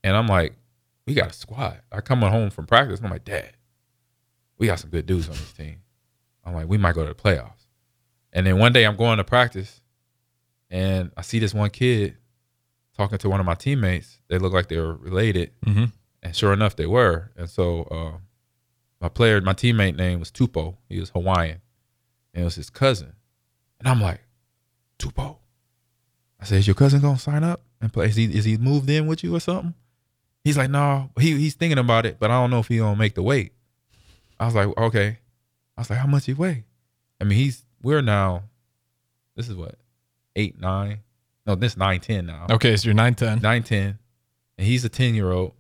and 0.04 0.16
I'm 0.16 0.28
like, 0.28 0.56
we 1.06 1.14
got 1.14 1.30
a 1.30 1.34
squad. 1.34 1.82
I 1.92 2.02
come 2.02 2.22
home 2.22 2.50
from 2.50 2.66
practice, 2.66 3.00
and 3.00 3.06
I'm 3.08 3.12
like, 3.12 3.26
Dad, 3.26 3.52
we 4.58 4.66
got 4.68 4.80
some 4.80 4.90
good 4.90 5.06
dudes 5.06 5.28
on 5.30 5.36
this 5.36 5.52
team. 5.54 5.82
I'm 6.46 6.54
like, 6.56 6.68
we 6.68 6.78
might 6.78 6.96
go 6.96 7.04
to 7.06 7.14
the 7.14 7.16
playoffs. 7.16 7.66
And 8.34 8.46
then 8.48 8.58
one 8.58 8.72
day 8.74 8.86
I'm 8.86 8.96
going 8.96 9.18
to 9.18 9.24
practice, 9.24 9.82
and 10.72 11.12
I 11.18 11.22
see 11.22 11.40
this 11.40 11.54
one 11.54 11.70
kid 11.70 12.16
talking 12.98 13.18
to 13.20 13.30
one 13.30 13.40
of 13.40 13.46
my 13.46 13.56
teammates. 13.56 14.20
They 14.28 14.38
looked 14.40 14.56
like 14.56 14.68
they 14.70 14.78
were 14.78 14.96
related, 14.96 15.52
Mhm. 15.66 15.92
and 16.24 16.36
sure 16.36 16.54
enough, 16.54 16.76
they 16.76 16.86
were. 16.88 17.32
And 17.38 17.50
so 17.50 17.84
uh, 17.84 18.18
my 19.00 19.10
player, 19.10 19.40
my 19.42 19.54
teammate 19.54 19.96
name 19.96 20.20
was 20.20 20.32
Tupo. 20.32 20.78
He 20.90 21.00
was 21.00 21.10
Hawaiian, 21.12 21.62
and 22.34 22.42
it 22.42 22.46
was 22.46 22.56
his 22.56 22.70
cousin. 22.70 23.14
And 23.80 23.88
I'm 23.88 24.02
like, 24.02 24.22
Tupo. 25.00 25.38
I 26.40 26.46
said, 26.46 26.60
"Is 26.60 26.68
your 26.68 26.76
cousin 26.76 27.02
gonna 27.02 27.18
sign 27.20 27.44
up 27.44 27.62
and 27.82 27.92
play? 27.94 28.08
Is 28.08 28.16
he 28.16 28.26
is 28.26 28.46
he 28.46 28.58
moved 28.58 28.90
in 28.90 29.08
with 29.08 29.24
you 29.24 29.36
or 29.36 29.40
something?" 29.40 29.74
He's 30.44 30.58
like, 30.58 30.70
"No, 30.70 31.12
he 31.20 31.38
he's 31.38 31.56
thinking 31.56 31.78
about 31.80 32.06
it, 32.06 32.20
but 32.20 32.32
I 32.32 32.36
don't 32.36 32.50
know 32.52 32.60
if 32.60 32.68
he 32.68 32.78
gonna 32.78 32.96
make 32.96 33.16
the 33.16 33.24
weight." 33.24 33.54
I 34.40 34.46
was 34.46 34.56
like, 34.56 34.76
"Okay." 34.78 35.20
I 35.78 35.82
was 35.82 35.90
like, 35.90 36.00
"How 36.00 36.08
much 36.08 36.26
he 36.26 36.34
weigh?" 36.34 36.66
I 37.20 37.24
mean, 37.24 37.38
he's 37.38 37.64
we're 37.82 38.02
now. 38.02 38.44
This 39.36 39.50
is 39.50 39.56
what 39.56 39.76
eight 40.36 40.60
nine. 40.60 41.00
No, 41.48 41.56
this 41.56 41.78
nine 41.78 42.02
ten 42.02 42.26
now. 42.26 42.46
Okay, 42.52 42.76
so 42.78 42.86
you're 42.88 42.94
nine 42.94 43.16
ten. 43.16 43.40
Nine 43.42 43.64
ten, 43.64 43.98
and 44.58 44.68
he's 44.68 44.84
a 44.86 44.90
ten 44.90 45.16
year 45.16 45.32
old. 45.32 45.54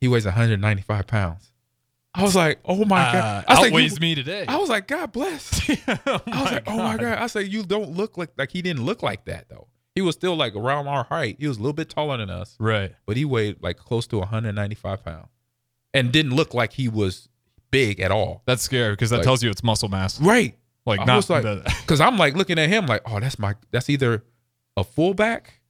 He 0.00 0.06
weighs 0.08 0.24
195 0.26 1.06
pounds. 1.06 1.50
I 2.14 2.22
was 2.22 2.34
like, 2.36 2.58
"Oh 2.64 2.84
my 2.84 3.00
Uh, 3.08 3.12
god!" 3.12 3.44
I 3.48 3.52
was 3.54 3.58
like, 3.60 3.72
outweighs 3.72 3.94
you- 3.94 4.00
me 4.00 4.14
today. 4.14 4.44
I 4.46 4.56
was 4.56 4.68
like, 4.68 4.86
"God 4.86 5.12
bless." 5.12 5.68
oh 5.88 6.20
I 6.26 6.42
was 6.42 6.52
like, 6.52 6.64
"Oh 6.66 6.76
my 6.76 6.96
god!" 6.96 7.18
I 7.18 7.26
said, 7.26 7.48
"You 7.48 7.64
don't 7.64 7.90
look 7.96 8.16
like 8.16 8.30
like 8.36 8.50
he 8.52 8.62
didn't 8.62 8.84
look 8.84 9.02
like 9.02 9.24
that 9.26 9.48
though. 9.48 9.68
He 9.94 10.02
was 10.02 10.14
still 10.14 10.36
like 10.36 10.54
around 10.54 10.86
our 10.86 11.04
height. 11.04 11.36
He 11.40 11.48
was 11.48 11.56
a 11.56 11.60
little 11.60 11.72
bit 11.72 11.88
taller 11.90 12.16
than 12.18 12.30
us, 12.30 12.56
Right. 12.60 12.94
but 13.06 13.16
he 13.16 13.24
weighed 13.24 13.56
like 13.62 13.76
close 13.78 14.06
to 14.08 14.18
195 14.18 15.04
pounds, 15.04 15.28
and 15.92 16.12
didn't 16.12 16.34
look 16.36 16.54
like 16.54 16.72
he 16.74 16.88
was 16.88 17.28
big 17.70 17.98
at 18.00 18.10
all. 18.12 18.42
That's 18.46 18.62
scary 18.62 18.92
because 18.92 19.10
that 19.10 19.16
Like- 19.16 19.24
tells 19.24 19.42
you 19.42 19.50
it's 19.50 19.62
muscle 19.64 19.88
mass. 19.88 20.20
Right? 20.20 20.56
Like 20.86 21.00
I 21.00 21.04
not 21.04 21.16
was 21.16 21.28
like, 21.30 21.42
because 21.82 22.00
I'm 22.00 22.16
like 22.16 22.34
looking 22.36 22.58
at 22.58 22.68
him 22.68 22.86
like, 22.86 23.02
oh, 23.06 23.18
that's 23.20 23.38
my 23.38 23.54
that's 23.72 23.90
either 23.90 24.22
a 24.78 24.84
fullback 24.84 25.60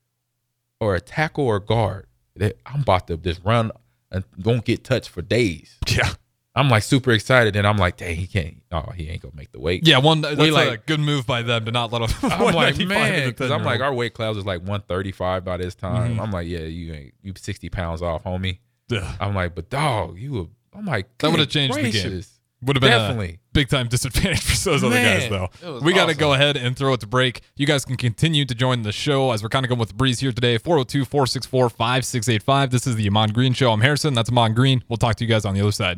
or 0.80 0.94
a 0.94 1.00
tackle 1.00 1.44
or 1.46 1.60
guard. 1.60 2.06
That 2.36 2.56
I'm 2.64 2.82
about 2.82 3.08
to 3.08 3.16
just 3.16 3.40
run 3.44 3.72
and 4.12 4.24
don't 4.38 4.64
get 4.64 4.84
touched 4.84 5.08
for 5.08 5.22
days. 5.22 5.76
yeah. 5.88 6.12
I'm 6.54 6.68
like 6.68 6.82
super 6.82 7.12
excited, 7.12 7.54
and 7.54 7.64
I'm 7.64 7.76
like, 7.76 7.98
dang, 7.98 8.16
he 8.16 8.26
can't. 8.26 8.62
Oh, 8.72 8.90
he 8.90 9.08
ain't 9.08 9.22
gonna 9.22 9.36
make 9.36 9.52
the 9.52 9.60
weight. 9.60 9.86
Yeah, 9.86 9.98
one 9.98 10.22
that's 10.22 10.36
We 10.36 10.50
a 10.50 10.76
good 10.76 10.98
move 10.98 11.24
by 11.24 11.42
them 11.42 11.64
to 11.66 11.70
not 11.70 11.92
let 11.92 12.02
him. 12.02 12.08
I'm 12.32 12.52
like, 12.52 12.76
man, 12.78 13.28
because 13.28 13.52
I'm 13.52 13.62
like, 13.62 13.80
our 13.80 13.94
weight 13.94 14.12
class 14.14 14.36
is 14.36 14.44
like 14.44 14.60
135 14.60 15.44
by 15.44 15.56
this 15.56 15.76
time. 15.76 16.16
Mhm. 16.16 16.20
I'm 16.20 16.32
like, 16.32 16.48
yeah, 16.48 16.60
you 16.60 16.92
ain't 16.92 17.14
you 17.22 17.32
60 17.36 17.68
pounds 17.68 18.02
off, 18.02 18.24
homie. 18.24 18.58
Ugh. 18.90 19.16
I'm 19.20 19.36
like, 19.36 19.54
but 19.54 19.70
dog, 19.70 20.18
you. 20.18 20.32
Were, 20.32 20.46
I'm 20.76 20.84
like, 20.84 21.06
That 21.18 21.30
would've 21.30 21.46
good 21.46 21.52
changed 21.52 21.76
the 21.76 21.90
game. 21.92 22.22
Would 22.62 22.74
have 22.76 22.80
been 22.80 22.92
a 22.92 22.96
Definitely. 22.98 23.38
big 23.52 23.68
time 23.68 23.86
disadvantage 23.90 24.40
for 24.40 24.70
those 24.70 24.82
other 24.82 24.96
guys, 24.96 25.28
though. 25.30 25.48
We 25.80 25.92
got 25.92 26.06
to 26.06 26.10
awesome. 26.10 26.18
go 26.18 26.34
ahead 26.34 26.56
and 26.56 26.76
throw 26.76 26.92
it 26.92 27.00
to 27.00 27.06
break. 27.06 27.42
You 27.56 27.66
guys 27.66 27.84
can 27.84 27.96
continue 27.96 28.44
to 28.44 28.54
join 28.54 28.82
the 28.82 28.92
show 28.92 29.30
as 29.30 29.42
we're 29.42 29.48
kind 29.48 29.64
of 29.64 29.68
going 29.68 29.78
with 29.78 29.88
the 29.90 29.94
breeze 29.94 30.20
here 30.20 30.32
today. 30.32 30.58
402 30.58 31.04
464 31.04 31.70
5685. 31.70 32.70
This 32.70 32.86
is 32.86 32.96
the 32.96 33.06
Ahman 33.08 33.30
Green 33.32 33.52
Show. 33.54 33.72
I'm 33.72 33.80
Harrison. 33.80 34.12
That's 34.14 34.28
Ahman 34.28 34.54
Green. 34.54 34.84
We'll 34.88 34.96
talk 34.98 35.16
to 35.16 35.24
you 35.24 35.30
guys 35.30 35.44
on 35.44 35.54
the 35.54 35.60
other 35.62 35.72
side. 35.72 35.96